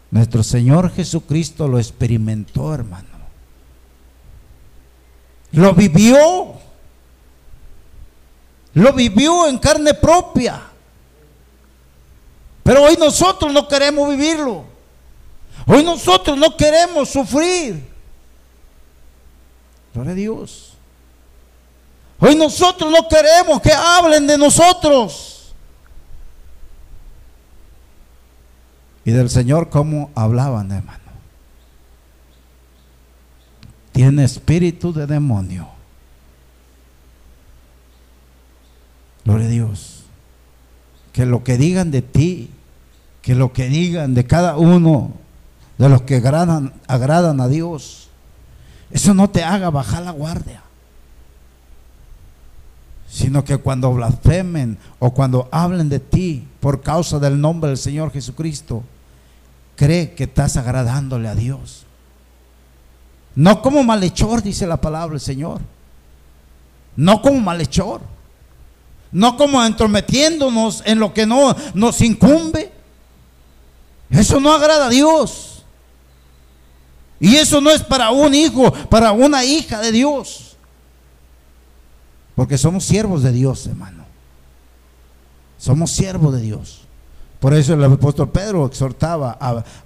Nuestro 0.10 0.44
Señor 0.44 0.92
Jesucristo 0.92 1.68
lo 1.68 1.80
experimentó, 1.80 2.74
hermano. 2.74 3.08
Lo 5.52 5.74
vivió. 5.74 6.54
Lo 8.74 8.94
vivió 8.94 9.48
en 9.48 9.58
carne 9.58 9.94
propia. 9.94 10.62
Pero 12.64 12.84
hoy 12.84 12.96
nosotros 12.98 13.52
no 13.52 13.68
queremos 13.68 14.10
vivirlo. 14.10 14.66
Hoy 15.66 15.84
nosotros 15.84 16.38
no 16.38 16.56
queremos 16.56 17.10
sufrir. 17.10 17.86
Gloria 19.94 20.12
a 20.12 20.16
Dios. 20.16 20.74
Hoy 22.20 22.36
nosotros 22.36 22.92
no 22.92 23.08
queremos 23.08 23.62
que 23.62 23.72
hablen 23.72 24.26
de 24.28 24.38
nosotros. 24.38 25.37
Y 29.08 29.12
del 29.12 29.30
Señor, 29.30 29.70
¿cómo 29.70 30.12
hablaban, 30.16 30.70
hermano? 30.70 31.00
Tiene 33.94 34.26
espíritu 34.26 34.92
de 34.92 35.08
demonio. 35.08 35.70
Gloria 39.24 39.48
a 39.48 39.50
Dios. 39.50 40.04
Que 41.14 41.26
lo 41.26 41.42
que 41.46 41.58
digan 41.58 41.90
de 41.90 42.02
ti, 42.02 42.50
que 43.22 43.34
lo 43.34 43.54
que 43.54 43.70
digan 43.70 44.14
de 44.14 44.26
cada 44.26 44.58
uno 44.58 45.14
de 45.78 45.88
los 45.88 46.02
que 46.02 46.18
agradan, 46.18 46.74
agradan 46.88 47.40
a 47.40 47.48
Dios, 47.48 48.10
eso 48.92 49.14
no 49.14 49.30
te 49.30 49.42
haga 49.42 49.70
bajar 49.70 50.04
la 50.04 50.12
guardia 50.12 50.64
sino 53.10 53.46
que 53.46 53.58
cuando 53.58 53.94
blasfemen 53.94 54.78
o 55.00 55.12
cuando 55.12 55.48
hablen 55.50 55.88
de 55.88 56.02
ti 56.02 56.46
por 56.60 56.82
causa 56.82 57.20
del 57.20 57.40
nombre 57.40 57.70
del 57.70 57.78
Señor 57.78 58.12
Jesucristo, 58.12 58.84
cree 59.78 60.14
que 60.16 60.26
estás 60.26 60.58
agradándole 60.58 61.30
a 61.30 61.36
Dios. 61.36 61.86
No 63.36 63.62
como 63.62 63.84
malhechor, 63.84 64.42
dice 64.42 64.68
la 64.68 64.82
palabra 64.82 65.14
del 65.14 65.22
Señor. 65.22 65.62
No 66.98 67.22
como 67.22 67.40
malhechor. 67.40 68.02
No 69.12 69.38
como 69.38 69.64
entrometiéndonos 69.64 70.82
en 70.86 71.00
lo 71.00 71.14
que 71.14 71.26
no 71.26 71.56
nos 71.76 72.02
incumbe. 72.02 72.74
Eso 74.10 74.40
no 74.40 74.52
agrada 74.52 74.88
a 74.88 74.90
Dios. 74.90 75.64
Y 77.20 77.36
eso 77.36 77.62
no 77.62 77.70
es 77.70 77.84
para 77.84 78.10
un 78.10 78.34
hijo, 78.34 78.74
para 78.90 79.12
una 79.12 79.46
hija 79.46 79.80
de 79.82 79.92
Dios. 79.92 80.58
Porque 82.36 82.58
somos 82.58 82.84
siervos 82.84 83.22
de 83.22 83.32
Dios, 83.32 83.68
hermano. 83.68 84.06
Somos 85.60 85.92
siervos 85.92 86.34
de 86.34 86.42
Dios. 86.42 86.87
Por 87.40 87.54
eso 87.54 87.74
el 87.74 87.84
apóstol 87.84 88.30
Pedro 88.30 88.66
exhortaba 88.66 89.38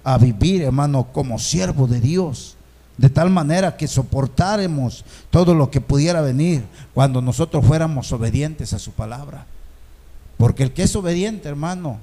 a, 0.04 0.18
vivir, 0.18 0.62
hermano, 0.62 1.08
como 1.12 1.38
siervo 1.38 1.86
de 1.86 2.00
Dios. 2.00 2.56
De 2.96 3.10
tal 3.10 3.30
manera 3.30 3.76
que 3.76 3.88
soportáramos 3.88 5.04
todo 5.30 5.54
lo 5.54 5.70
que 5.70 5.80
pudiera 5.80 6.20
venir 6.20 6.64
cuando 6.94 7.20
nosotros 7.20 7.64
fuéramos 7.66 8.12
obedientes 8.12 8.72
a 8.72 8.78
su 8.78 8.92
palabra. 8.92 9.46
Porque 10.36 10.62
el 10.62 10.72
que 10.72 10.82
es 10.82 10.94
obediente, 10.96 11.48
hermano, 11.48 11.98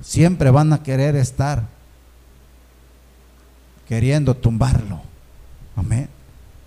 siempre 0.00 0.50
van 0.50 0.72
a 0.72 0.82
querer 0.82 1.16
estar 1.16 1.64
queriendo 3.88 4.34
tumbarlo. 4.34 5.00
Amén. 5.76 6.08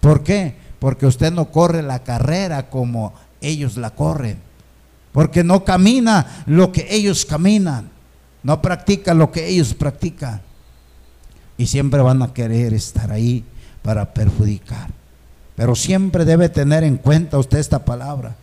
¿Por 0.02 0.24
qué? 0.24 0.56
porque 0.86 1.08
usted 1.08 1.32
no 1.32 1.52
corre 1.52 1.82
la 1.82 2.04
carrera 2.04 2.70
como 2.70 3.14
ellos 3.42 3.76
la 3.76 3.90
corren, 3.96 4.38
porque 5.16 5.46
no 5.46 5.64
camina 5.64 6.44
lo 6.46 6.74
que 6.74 6.94
ellos 6.94 7.24
caminan, 7.24 7.90
no 8.44 8.62
practica 8.62 9.14
lo 9.14 9.32
que 9.32 9.48
ellos 9.48 9.74
practican. 9.74 10.42
Y 11.58 11.68
siempre 11.68 12.02
van 12.02 12.22
a 12.22 12.34
querer 12.34 12.74
estar 12.74 13.14
ahí 13.14 13.46
para 13.82 14.14
perjudicar. 14.14 14.90
Pero 15.56 15.74
siempre 15.74 16.26
debe 16.26 16.50
tener 16.50 16.84
en 16.84 16.98
cuenta 16.98 17.40
usted 17.40 17.60
esta 17.60 17.86
palabra. 17.86 18.36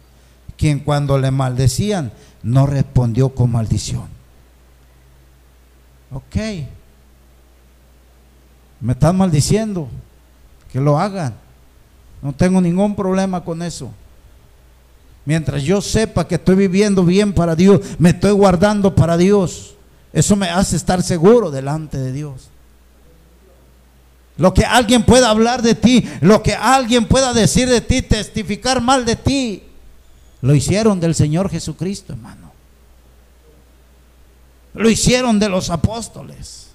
Quien 0.57 0.79
cuando 0.79 1.19
le 1.19 1.31
maldecían 1.31 2.11
no 2.43 2.65
respondió 2.65 3.35
con 3.35 3.53
maldición. 3.53 4.07
Ok. 6.11 6.37
Me 8.81 8.95
están 8.95 9.19
maldiciendo. 9.19 9.91
Que 10.73 10.81
lo 10.81 10.99
hagan. 10.99 11.35
No 12.23 12.33
tengo 12.33 12.63
ningún 12.63 12.97
problema 12.97 13.45
con 13.45 13.61
eso. 13.61 13.93
Mientras 15.25 15.63
yo 15.63 15.81
sepa 15.81 16.27
que 16.27 16.35
estoy 16.35 16.57
viviendo 16.57 17.05
bien 17.05 17.33
para 17.33 17.55
Dios, 17.55 17.81
me 17.99 18.11
estoy 18.11 18.33
guardando 18.33 18.95
para 18.95 19.17
Dios. 19.17 19.75
Eso 20.13 20.37
me 20.37 20.49
hace 20.49 20.77
estar 20.77 21.03
seguro 21.03 21.51
delante 21.51 21.97
de 21.97 22.13
Dios. 22.13 22.49
Lo 24.37 24.53
que 24.53 24.65
alguien 24.65 25.05
pueda 25.05 25.31
hablar 25.31 25.63
de 25.63 25.75
ti, 25.75 26.09
lo 26.21 26.43
que 26.43 26.55
alguien 26.55 27.07
pueda 27.07 27.33
decir 27.33 27.69
de 27.69 27.81
ti, 27.81 28.03
testificar 28.03 28.81
mal 28.81 29.05
de 29.05 29.17
ti, 29.17 29.63
lo 30.41 30.55
hicieron 30.55 30.99
del 30.99 31.15
Señor 31.15 31.49
Jesucristo, 31.49 32.13
hermano. 32.15 32.53
Lo 34.75 34.89
hicieron 34.91 35.39
de 35.39 35.49
los 35.49 35.71
apóstoles. 35.71 36.69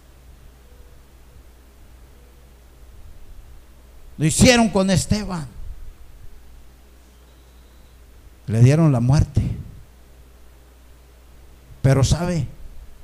Lo 4.18 4.26
hicieron 4.26 4.70
con 4.70 4.90
Esteban. 4.90 5.57
Le 8.48 8.62
dieron 8.62 8.92
la 8.92 9.00
muerte. 9.00 9.42
Pero 11.82 12.04
sabe, 12.04 12.48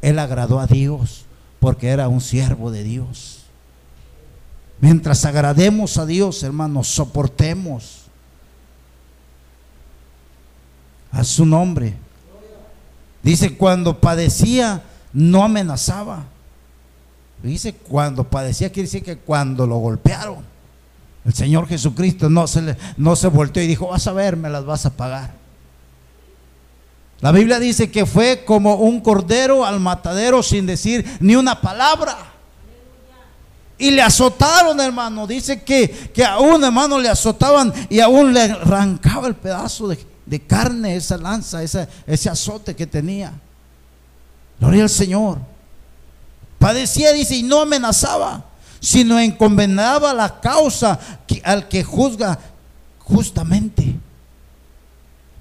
él 0.01 0.19
agradó 0.19 0.59
a 0.59 0.67
Dios 0.67 1.25
porque 1.59 1.89
era 1.89 2.07
un 2.07 2.21
siervo 2.21 2.71
de 2.71 2.83
Dios. 2.83 3.43
Mientras 4.81 5.23
agrademos 5.23 5.97
a 5.97 6.05
Dios, 6.05 6.43
hermanos, 6.43 6.89
soportemos 6.89 8.03
a 11.11 11.23
su 11.23 11.45
nombre. 11.45 11.93
Dice, 13.21 13.55
cuando 13.55 14.01
padecía, 14.01 14.83
no 15.13 15.43
amenazaba. 15.43 16.25
Dice, 17.41 17.73
cuando 17.73 18.25
padecía, 18.25 18.71
quiere 18.71 18.87
decir 18.87 19.03
que 19.03 19.17
cuando 19.17 19.65
lo 19.65 19.77
golpearon. 19.77 20.52
El 21.25 21.33
Señor 21.33 21.67
Jesucristo 21.67 22.29
no 22.29 22.47
se, 22.47 22.61
le, 22.61 22.77
volteó 23.31 23.63
y 23.63 23.67
dijo, 23.67 23.87
vas 23.87 24.07
a 24.07 24.13
ver, 24.13 24.35
me 24.35 24.49
las 24.49 24.65
vas 24.65 24.85
a 24.85 24.89
pagar. 24.89 25.31
La 27.21 27.31
Biblia 27.31 27.59
dice 27.59 27.89
que 27.89 28.05
fue 28.05 28.43
como 28.43 28.75
un 28.75 28.99
cordero 28.99 29.65
al 29.65 29.79
matadero 29.79 30.43
sin 30.43 30.65
decir 30.65 31.05
ni 31.21 31.37
una 31.37 31.61
palabra. 31.61 32.17
Y 33.77 33.91
le 33.91 34.01
azotaron, 34.01 34.79
hermano. 34.81 35.25
Dice 35.25 35.63
que, 35.63 35.89
que 35.89 36.25
aún, 36.25 36.61
hermano, 36.63 36.99
le 36.99 37.07
azotaban 37.07 37.73
y 37.89 38.01
aún 38.01 38.33
le 38.33 38.41
arrancaba 38.41 39.27
el 39.27 39.35
pedazo 39.35 39.87
de, 39.87 40.39
carne, 40.45 40.97
esa 40.97 41.17
lanza, 41.17 41.63
ese, 41.63 41.87
ese 42.05 42.29
azote 42.29 42.75
que 42.75 42.85
tenía. 42.85 43.31
Gloria 44.59 44.83
al 44.83 44.89
Señor. 44.89 45.37
Padecía, 46.59 47.13
dice, 47.13 47.37
y 47.37 47.43
no 47.43 47.61
amenazaba 47.61 48.43
sino 48.83 49.17
encomendaba 49.17 50.13
la 50.13 50.41
causa 50.41 50.99
al 51.45 51.69
que 51.69 51.85
juzga 51.85 52.37
justamente. 52.99 53.95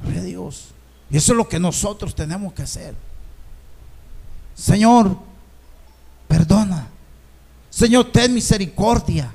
Gloria 0.00 0.20
a 0.20 0.24
Dios. 0.24 0.66
Y 1.10 1.16
eso 1.16 1.32
es 1.32 1.36
lo 1.36 1.48
que 1.48 1.58
nosotros 1.58 2.14
tenemos 2.14 2.52
que 2.52 2.62
hacer. 2.62 2.94
Señor, 4.54 5.16
perdona. 6.28 6.86
Señor, 7.68 8.12
ten 8.12 8.32
misericordia. 8.32 9.34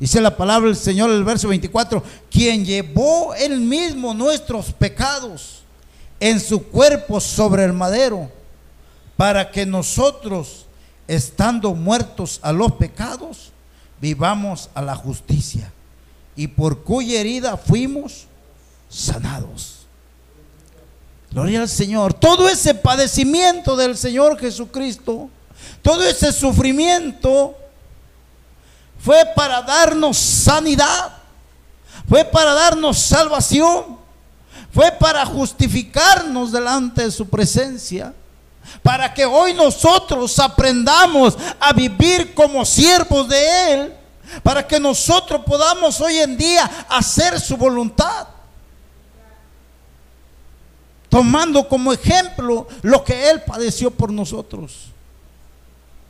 Dice 0.00 0.22
la 0.22 0.34
palabra 0.34 0.68
del 0.68 0.76
Señor, 0.76 1.10
el 1.10 1.22
verso 1.22 1.48
24, 1.48 2.02
quien 2.30 2.64
llevó 2.64 3.34
él 3.34 3.60
mismo 3.60 4.14
nuestros 4.14 4.72
pecados 4.72 5.64
en 6.18 6.40
su 6.40 6.62
cuerpo 6.62 7.20
sobre 7.20 7.64
el 7.64 7.74
madero, 7.74 8.30
para 9.18 9.50
que 9.50 9.66
nosotros 9.66 10.64
estando 11.08 11.74
muertos 11.74 12.38
a 12.42 12.52
los 12.52 12.72
pecados, 12.72 13.50
vivamos 14.00 14.68
a 14.74 14.82
la 14.82 14.94
justicia, 14.94 15.72
y 16.36 16.46
por 16.46 16.84
cuya 16.84 17.20
herida 17.20 17.56
fuimos 17.56 18.26
sanados. 18.88 19.86
Gloria 21.30 21.62
al 21.62 21.68
Señor. 21.68 22.14
Todo 22.14 22.48
ese 22.48 22.74
padecimiento 22.74 23.76
del 23.76 23.96
Señor 23.96 24.38
Jesucristo, 24.38 25.28
todo 25.82 26.04
ese 26.04 26.30
sufrimiento, 26.32 27.56
fue 28.98 29.24
para 29.34 29.62
darnos 29.62 30.16
sanidad, 30.16 31.12
fue 32.08 32.24
para 32.24 32.52
darnos 32.52 32.98
salvación, 32.98 33.98
fue 34.72 34.92
para 34.92 35.24
justificarnos 35.26 36.52
delante 36.52 37.02
de 37.04 37.10
su 37.10 37.28
presencia 37.28 38.14
para 38.82 39.12
que 39.12 39.24
hoy 39.24 39.54
nosotros 39.54 40.38
aprendamos 40.38 41.36
a 41.58 41.72
vivir 41.72 42.34
como 42.34 42.64
siervos 42.64 43.28
de 43.28 43.72
Él, 43.72 43.94
para 44.42 44.66
que 44.66 44.78
nosotros 44.78 45.42
podamos 45.46 46.00
hoy 46.00 46.18
en 46.18 46.36
día 46.36 46.70
hacer 46.88 47.40
su 47.40 47.56
voluntad. 47.56 48.28
Tomando 51.08 51.66
como 51.68 51.92
ejemplo 51.92 52.68
lo 52.82 53.02
que 53.02 53.30
Él 53.30 53.42
padeció 53.42 53.90
por 53.90 54.12
nosotros. 54.12 54.92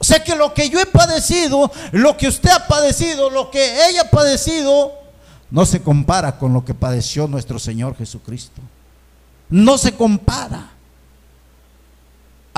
Sé 0.00 0.22
que 0.22 0.36
lo 0.36 0.54
que 0.54 0.70
yo 0.70 0.78
he 0.80 0.86
padecido, 0.86 1.70
lo 1.92 2.16
que 2.16 2.28
usted 2.28 2.50
ha 2.50 2.66
padecido, 2.66 3.30
lo 3.30 3.50
que 3.50 3.88
ella 3.88 4.02
ha 4.02 4.10
padecido, 4.10 4.92
no 5.50 5.66
se 5.66 5.82
compara 5.82 6.38
con 6.38 6.52
lo 6.52 6.64
que 6.64 6.74
padeció 6.74 7.26
nuestro 7.26 7.58
Señor 7.58 7.96
Jesucristo. 7.96 8.60
No 9.48 9.76
se 9.76 9.92
compara. 9.92 10.70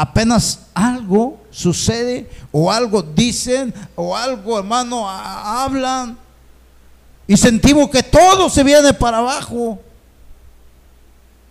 Apenas 0.01 0.61
algo 0.73 1.39
sucede 1.51 2.31
o 2.51 2.73
algo 2.73 3.03
dicen 3.03 3.75
o 3.95 4.17
algo, 4.17 4.59
hermano, 4.59 5.07
hablan 5.07 6.17
y 7.27 7.37
sentimos 7.37 7.91
que 7.91 8.03
todo 8.03 8.49
se 8.49 8.65
viene 8.65 8.95
para 8.95 9.19
abajo. 9.19 9.79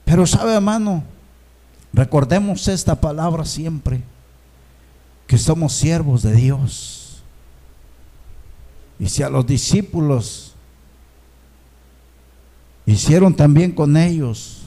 Pero 0.03 0.25
sabe, 0.25 0.55
hermano, 0.55 1.03
recordemos 1.93 2.67
esta 2.67 2.99
palabra 2.99 3.45
siempre 3.45 4.01
que 5.27 5.37
somos 5.37 5.73
siervos 5.73 6.23
de 6.23 6.33
Dios. 6.33 7.21
Y 8.97 9.09
si 9.09 9.21
a 9.21 9.29
los 9.29 9.45
discípulos 9.45 10.55
hicieron 12.87 13.35
también 13.35 13.73
con 13.73 13.95
ellos, 13.95 14.63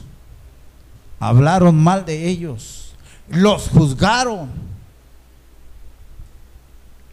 hablaron 1.19 1.75
mal 1.75 2.05
de 2.05 2.29
ellos, 2.29 2.82
los 3.29 3.69
juzgaron, 3.69 4.49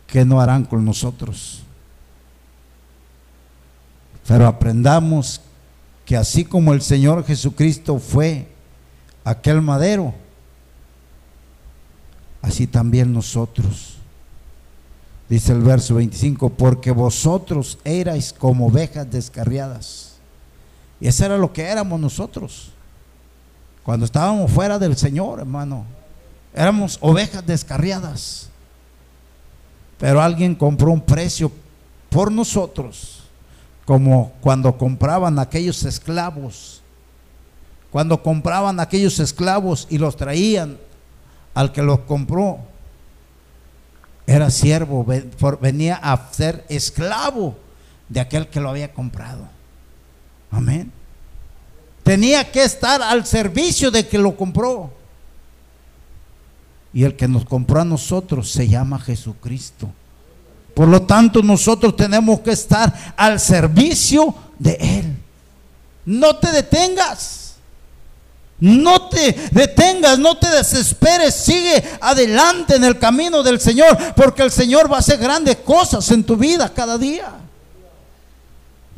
¿qué 0.07 0.25
no 0.25 0.41
harán 0.41 0.65
con 0.65 0.85
nosotros? 0.85 1.63
Pero 4.27 4.47
aprendamos 4.47 5.41
que 6.05 6.17
así 6.17 6.45
como 6.45 6.73
el 6.73 6.83
Señor 6.83 7.25
Jesucristo 7.25 7.99
fue 7.99 8.49
aquel 9.25 9.61
madero, 9.61 10.15
así 12.43 12.67
también 12.67 13.13
nosotros. 13.13 13.97
Dice 15.29 15.53
el 15.53 15.61
verso 15.61 15.95
25, 15.95 16.51
porque 16.51 16.91
vosotros 16.91 17.79
erais 17.85 18.33
como 18.33 18.67
ovejas 18.67 19.09
descarriadas. 19.09 20.15
Y 21.01 21.07
eso 21.07 21.25
era 21.25 21.39
lo 21.39 21.53
que 21.53 21.63
éramos 21.63 22.01
nosotros. 22.01 22.73
Cuando 23.85 24.07
estábamos 24.07 24.51
fuera 24.51 24.79
del 24.79 24.97
Señor, 24.97 25.39
hermano, 25.39 25.85
éramos 26.55 26.99
ovejas 27.01 27.47
descarriadas. 27.47 28.49
Pero 29.99 30.21
alguien 30.21 30.55
compró 30.55 30.91
un 30.91 31.01
precio 31.01 31.53
por 32.09 32.33
nosotros, 32.33 33.25
como 33.85 34.33
cuando 34.41 34.77
compraban 34.77 35.39
aquellos 35.39 35.85
esclavos. 35.85 36.83
Cuando 37.91 38.23
compraban 38.23 38.79
aquellos 38.79 39.19
esclavos 39.19 39.87
y 39.91 39.99
los 39.99 40.17
traían 40.17 40.79
al 41.55 41.73
que 41.73 41.83
los 41.83 42.01
compró 42.01 42.61
era 44.27 44.49
siervo, 44.49 45.05
venía 45.61 45.97
a 45.97 46.33
ser 46.33 46.65
esclavo 46.69 47.57
de 48.09 48.21
aquel 48.21 48.47
que 48.47 48.61
lo 48.61 48.71
había 48.71 48.95
comprado. 48.95 49.49
Amén. 50.53 50.93
Tenía 52.05 52.51
que 52.51 52.63
estar 52.63 53.03
al 53.03 53.27
servicio 53.27 53.91
de 53.91 54.07
que 54.07 54.19
lo 54.19 54.37
compró. 54.37 54.93
Y 56.93 57.05
el 57.05 57.17
que 57.17 57.29
nos 57.29 57.45
compró 57.45 57.81
a 57.81 57.85
nosotros 57.85 58.51
se 58.51 58.69
llama 58.69 58.99
Jesucristo. 58.99 59.91
Por 60.75 60.89
lo 60.89 61.03
tanto, 61.03 61.43
nosotros 61.43 61.97
tenemos 61.97 62.41
que 62.41 62.53
estar 62.53 63.15
al 63.17 63.39
servicio 63.39 64.35
de 64.59 64.73
Él. 64.81 65.17
No 66.05 66.37
te 66.37 66.51
detengas. 66.51 67.41
No 68.61 69.09
te 69.09 69.33
detengas, 69.53 70.19
no 70.19 70.37
te 70.37 70.47
desesperes, 70.51 71.35
sigue 71.35 71.83
adelante 71.99 72.77
en 72.77 72.85
el 72.85 72.99
camino 72.99 73.43
del 73.43 73.59
Señor, 73.59 73.97
porque 74.15 74.43
el 74.43 74.51
Señor 74.51 74.93
va 74.93 74.97
a 74.97 75.01
hacer 75.01 75.19
grandes 75.19 75.57
cosas 75.57 76.11
en 76.11 76.23
tu 76.23 76.37
vida 76.37 76.71
cada 76.71 76.99
día. 76.99 77.40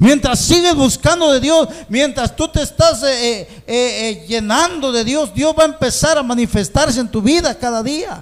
Mientras 0.03 0.41
sigues 0.41 0.75
buscando 0.75 1.31
de 1.31 1.39
Dios, 1.39 1.69
mientras 1.89 2.35
tú 2.35 2.49
te 2.49 2.61
estás 2.61 3.05
eh, 3.05 3.43
eh, 3.43 3.49
eh, 3.69 4.25
llenando 4.27 4.91
de 4.91 5.05
Dios, 5.05 5.33
Dios 5.33 5.55
va 5.57 5.63
a 5.63 5.67
empezar 5.67 6.19
a 6.19 6.25
manifestarse 6.25 6.99
en 6.99 7.09
tu 7.09 7.23
vida 7.23 7.57
cada 7.57 7.85
día. 7.85 8.21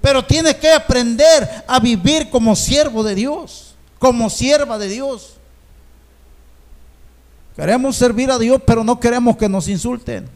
Pero 0.00 0.24
tienes 0.24 0.56
que 0.56 0.72
aprender 0.72 1.48
a 1.68 1.78
vivir 1.78 2.30
como 2.30 2.56
siervo 2.56 3.04
de 3.04 3.14
Dios, 3.14 3.76
como 4.00 4.28
sierva 4.28 4.76
de 4.76 4.88
Dios. 4.88 5.34
Queremos 7.54 7.94
servir 7.94 8.32
a 8.32 8.38
Dios, 8.40 8.60
pero 8.66 8.82
no 8.82 8.98
queremos 8.98 9.36
que 9.36 9.48
nos 9.48 9.68
insulten. 9.68 10.28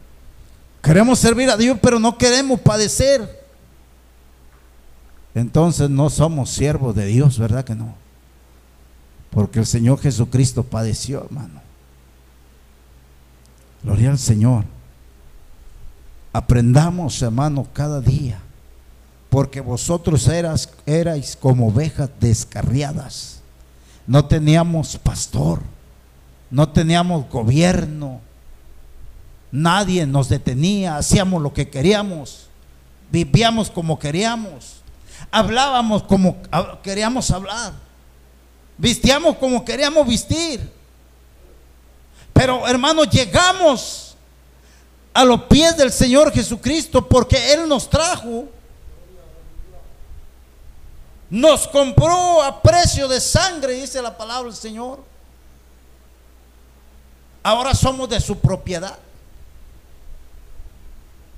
Queremos 0.80 1.18
servir 1.18 1.50
a 1.50 1.56
Dios, 1.56 1.76
pero 1.82 1.98
no 1.98 2.16
queremos 2.16 2.60
padecer. 2.60 3.44
Entonces 5.34 5.90
no 5.90 6.08
somos 6.08 6.50
siervos 6.50 6.94
de 6.94 7.06
Dios, 7.06 7.36
¿verdad 7.36 7.64
que 7.64 7.74
no? 7.74 7.96
Porque 9.30 9.60
el 9.60 9.66
Señor 9.66 10.00
Jesucristo 10.00 10.64
padeció, 10.64 11.24
hermano. 11.24 11.60
Gloria 13.82 14.10
al 14.10 14.18
Señor. 14.18 14.64
Aprendamos, 16.32 17.22
hermano, 17.22 17.66
cada 17.72 18.00
día. 18.00 18.40
Porque 19.28 19.60
vosotros 19.60 20.26
eras, 20.28 20.68
erais 20.86 21.36
como 21.36 21.68
ovejas 21.68 22.10
descarriadas. 22.20 23.40
No 24.06 24.24
teníamos 24.24 24.98
pastor 24.98 25.60
no 26.50 26.68
teníamos 26.68 27.28
gobierno, 27.30 28.20
nadie 29.52 30.06
nos 30.06 30.28
detenía, 30.28 30.96
hacíamos 30.96 31.40
lo 31.40 31.52
que 31.54 31.70
queríamos, 31.70 32.48
vivíamos 33.10 33.70
como 33.70 33.98
queríamos, 33.98 34.82
hablábamos 35.30 36.02
como 36.02 36.36
queríamos 36.82 37.30
hablar, 37.30 37.72
vistíamos 38.80 39.36
como 39.36 39.64
queríamos 39.64 40.06
vestir. 40.08 40.72
Pero 42.32 42.66
hermanos, 42.66 43.08
llegamos 43.10 44.16
a 45.12 45.24
los 45.24 45.42
pies 45.42 45.76
del 45.76 45.92
Señor 45.92 46.32
Jesucristo 46.32 47.06
porque 47.06 47.52
Él 47.52 47.68
nos 47.68 47.88
trajo. 47.88 48.48
Nos 51.28 51.68
compró 51.68 52.42
a 52.42 52.60
precio 52.60 53.06
de 53.06 53.20
sangre, 53.20 53.74
dice 53.74 54.02
la 54.02 54.16
palabra 54.16 54.50
del 54.50 54.58
Señor. 54.58 55.04
Ahora 57.42 57.74
somos 57.74 58.08
de 58.08 58.20
su 58.20 58.38
propiedad. 58.38 58.98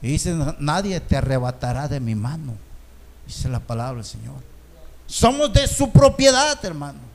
Y 0.00 0.09
dice, 0.09 0.35
nadie 0.59 0.98
te 1.00 1.16
arrebatará 1.16 1.88
de 1.88 2.00
mi 2.00 2.14
mano. 2.14 2.55
Dice 3.26 3.48
la 3.48 3.61
palabra 3.61 3.96
del 3.96 4.05
Señor. 4.05 4.37
Somos 5.07 5.52
de 5.52 5.68
su 5.68 5.90
propiedad, 5.90 6.64
hermano. 6.64 7.12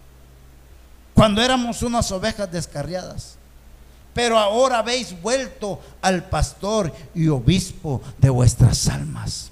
Cuando 1.18 1.42
éramos 1.42 1.82
unas 1.82 2.12
ovejas 2.12 2.52
descarriadas. 2.52 3.38
Pero 4.14 4.38
ahora 4.38 4.78
habéis 4.78 5.20
vuelto 5.20 5.82
al 6.00 6.24
pastor 6.26 6.94
y 7.16 7.28
obispo 7.28 8.04
de 8.20 8.30
vuestras 8.30 8.88
almas. 8.88 9.50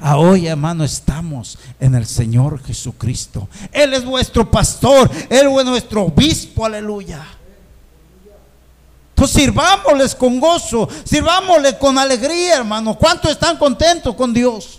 Hoy, 0.00 0.46
hermano, 0.46 0.84
estamos 0.84 1.58
en 1.80 1.96
el 1.96 2.06
Señor 2.06 2.62
Jesucristo. 2.62 3.48
Él 3.72 3.94
es 3.94 4.04
vuestro 4.04 4.48
pastor, 4.48 5.10
Él 5.28 5.48
es 5.58 5.64
nuestro 5.64 6.02
obispo, 6.04 6.64
aleluya. 6.64 7.26
Pues 9.16 9.32
sirvámosles 9.32 10.14
con 10.14 10.38
gozo, 10.38 10.88
sirvámosle 11.04 11.76
con 11.78 11.98
alegría, 11.98 12.58
hermano. 12.58 12.94
¿Cuántos 12.96 13.32
están 13.32 13.56
contentos 13.58 14.14
con 14.14 14.32
Dios? 14.32 14.78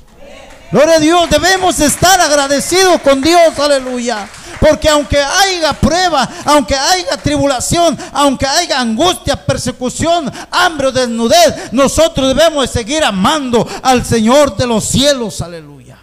Gloria 0.72 0.96
a 0.96 1.00
Dios, 1.00 1.30
debemos 1.30 1.78
estar 1.82 2.22
agradecidos 2.22 3.02
con 3.02 3.22
Dios, 3.22 3.60
aleluya. 3.60 4.30
Porque 4.60 4.90
aunque 4.90 5.18
haya 5.18 5.74
prueba, 5.74 6.28
aunque 6.46 6.76
haya 6.76 7.18
tribulación, 7.18 7.98
aunque 8.14 8.46
haya 8.46 8.80
angustia, 8.80 9.46
persecución, 9.46 10.32
hambre 10.52 10.88
o 10.88 10.92
desnudez, 10.92 11.72
nosotros 11.72 12.36
debemos 12.36 12.70
seguir 12.70 13.04
amando 13.04 13.68
al 13.84 14.06
Señor 14.06 14.56
de 14.56 14.68
los 14.68 14.86
cielos, 14.86 15.42
aleluya. 15.42 15.98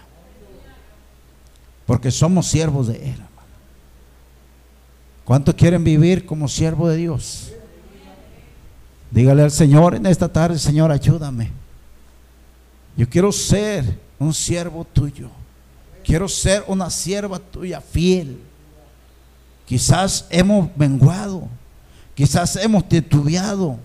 Porque 1.87 2.11
somos 2.11 2.47
siervos 2.47 2.89
de 2.89 3.11
Él. 3.11 3.23
¿Cuántos 5.25 5.55
quieren 5.55 5.85
vivir 5.85 6.27
como 6.27 6.49
siervo 6.49 6.89
de 6.89 6.97
Dios? 6.97 7.53
Dígale 9.11 9.43
al 9.43 9.51
Señor 9.51 9.95
en 9.95 10.07
esta 10.07 10.29
tarde, 10.29 10.59
Señor, 10.59 10.91
ayúdame. 10.91 11.51
Yo 12.97 13.09
quiero 13.09 13.31
ser 13.33 13.99
un 14.19 14.33
siervo 14.35 14.85
tuyo. 14.85 15.31
Quiero 16.05 16.29
ser 16.29 16.65
una 16.67 16.91
sierva 16.91 17.39
tuya 17.39 17.81
fiel. 17.81 18.39
Quizás 19.67 20.27
hemos 20.31 20.69
menguado. 20.77 21.49
Quizás 22.15 22.57
hemos 22.57 22.89
titubeado. 22.89 23.79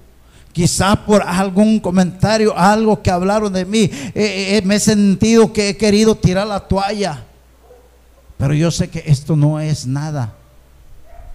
Quizás 0.52 0.98
por 1.00 1.22
algún 1.22 1.80
comentario, 1.80 2.58
algo 2.58 3.02
que 3.02 3.12
hablaron 3.12 3.54
de 3.54 3.64
mí, 3.64 3.84
eh, 3.84 4.58
eh, 4.58 4.62
me 4.66 4.76
he 4.76 4.80
sentido 4.80 5.54
que 5.54 5.70
he 5.70 5.78
querido 5.78 6.16
tirar 6.16 6.48
la 6.48 6.60
toalla. 6.60 7.24
Pero 8.38 8.54
yo 8.54 8.72
sé 8.72 8.90
que 8.90 9.04
esto 9.06 9.36
no 9.36 9.60
es 9.60 9.86
nada. 9.86 10.34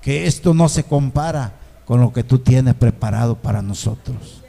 Que 0.01 0.26
esto 0.26 0.53
no 0.55 0.68
se 0.68 0.83
compara 0.83 1.53
con 1.85 2.01
lo 2.01 2.12
que 2.12 2.24
tú 2.24 2.39
tienes 2.39 2.74
preparado 2.74 3.37
para 3.37 3.62
nosotros. 3.62 4.43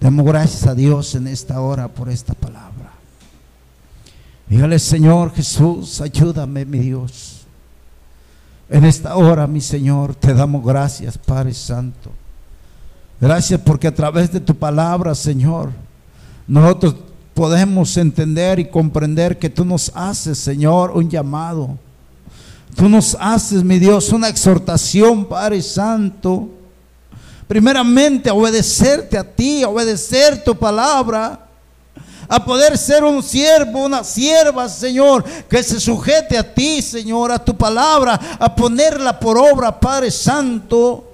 Demos 0.00 0.24
gracias 0.24 0.66
a 0.66 0.74
Dios 0.74 1.14
en 1.14 1.26
esta 1.26 1.60
hora 1.60 1.88
por 1.88 2.08
esta 2.08 2.34
palabra. 2.34 2.91
Dígale, 4.52 4.78
Señor 4.78 5.32
Jesús, 5.32 6.02
ayúdame, 6.02 6.66
mi 6.66 6.78
Dios. 6.78 7.46
En 8.68 8.84
esta 8.84 9.16
hora, 9.16 9.46
mi 9.46 9.62
Señor, 9.62 10.14
te 10.14 10.34
damos 10.34 10.62
gracias, 10.62 11.16
Padre 11.16 11.54
Santo. 11.54 12.10
Gracias 13.18 13.58
porque 13.62 13.88
a 13.88 13.94
través 13.94 14.30
de 14.30 14.40
tu 14.40 14.54
palabra, 14.54 15.14
Señor, 15.14 15.70
nosotros 16.46 16.96
podemos 17.32 17.96
entender 17.96 18.58
y 18.58 18.68
comprender 18.68 19.38
que 19.38 19.48
tú 19.48 19.64
nos 19.64 19.90
haces, 19.94 20.36
Señor, 20.36 20.90
un 20.90 21.08
llamado. 21.08 21.78
Tú 22.76 22.90
nos 22.90 23.16
haces, 23.18 23.64
mi 23.64 23.78
Dios, 23.78 24.12
una 24.12 24.28
exhortación, 24.28 25.24
Padre 25.24 25.62
Santo. 25.62 26.50
Primeramente, 27.48 28.30
obedecerte 28.30 29.16
a 29.16 29.24
ti, 29.24 29.64
obedecer 29.64 30.44
tu 30.44 30.54
palabra 30.54 31.48
a 32.28 32.44
poder 32.44 32.78
ser 32.78 33.04
un 33.04 33.22
siervo, 33.22 33.84
una 33.84 34.04
sierva, 34.04 34.68
Señor, 34.68 35.24
que 35.48 35.62
se 35.62 35.80
sujete 35.80 36.38
a 36.38 36.54
ti, 36.54 36.82
Señor, 36.82 37.32
a 37.32 37.38
tu 37.38 37.56
palabra, 37.56 38.18
a 38.38 38.54
ponerla 38.54 39.18
por 39.18 39.38
obra, 39.38 39.78
Padre 39.78 40.10
Santo. 40.10 41.08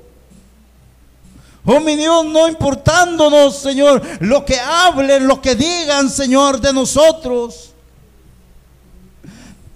Oh 1.65 1.81
mi 1.81 1.97
Dios, 1.97 2.25
no 2.25 2.49
importándonos, 2.49 3.57
Señor, 3.57 4.03
lo 4.21 4.45
que 4.45 4.59
hablen, 4.59 5.27
lo 5.27 5.41
que 5.43 5.55
digan, 5.55 6.09
Señor, 6.09 6.61
de 6.61 6.73
nosotros. 6.73 7.68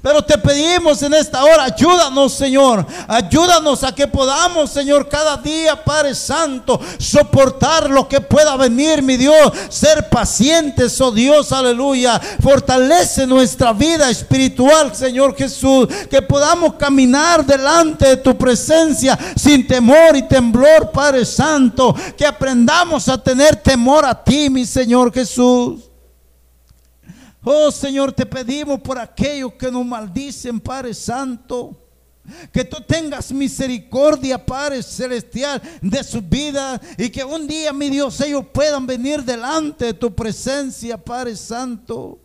Pero 0.03 0.21
te 0.21 0.37
pedimos 0.37 1.01
en 1.03 1.15
esta 1.15 1.45
hora, 1.45 1.63
ayúdanos, 1.63 2.33
Señor. 2.33 2.85
Ayúdanos 3.07 3.85
a 3.85 3.95
que 3.95 4.09
podamos, 4.09 4.69
Señor, 4.71 5.09
cada 5.09 5.37
día, 5.37 5.85
Padre 5.85 6.17
Santo, 6.17 6.81
soportar 6.99 7.89
lo 7.89 8.09
que 8.09 8.21
pueda 8.21 8.57
venir, 8.57 9.01
mi 9.01 9.17
Dios. 9.17 9.53
Ser 9.69 10.09
pacientes, 10.09 11.01
oh 11.01 11.13
Dios, 11.13 11.53
aleluya. 11.53 12.21
Fortalece 12.43 13.29
nuestra 13.29 13.73
vida 13.73 14.11
espiritual, 14.11 14.93
Señor 14.93 15.37
Jesús. 15.37 15.87
Que 16.11 16.21
podamos 16.21 16.75
caminar 16.75 17.47
delante 17.47 18.09
de 18.09 18.17
tu 18.17 18.37
presencia 18.37 19.17
sin 19.37 19.69
temor 19.69 20.17
y 20.17 20.23
temblor, 20.23 20.91
Padre 20.91 21.25
Santo. 21.25 21.95
Que 22.19 22.27
aprendamos 22.27 23.09
a 23.09 23.23
tener 23.23 23.55
temor 23.55 24.05
a 24.05 24.21
ti, 24.21 24.51
mi 24.51 24.67
Señor 24.67 25.13
Jesús. 25.13 25.92
Oh 27.45 27.71
Señor, 27.71 28.13
te 28.13 28.25
pedimos 28.25 28.81
por 28.81 28.99
aquellos 28.99 29.55
que 29.55 29.71
nos 29.71 29.85
maldicen, 29.85 30.61
Padre 30.61 30.95
Santo. 30.95 31.79
Que 32.53 32.65
tú 32.65 32.81
tengas 32.81 33.33
misericordia, 33.33 34.45
Padre 34.45 34.81
Celestial, 34.81 35.61
de 35.81 36.05
su 36.05 36.23
vida. 36.23 36.81
Y 36.97 37.11
que 37.11 37.25
un 37.25 37.49
día, 37.49 37.73
mi 37.73 37.91
Dios, 37.91 38.21
ellos 38.21 38.45
puedan 38.53 38.87
venir 38.87 39.25
delante 39.25 39.87
de 39.87 39.95
tu 39.95 40.15
presencia, 40.15 40.97
Padre 40.97 41.35
Santo. 41.35 42.21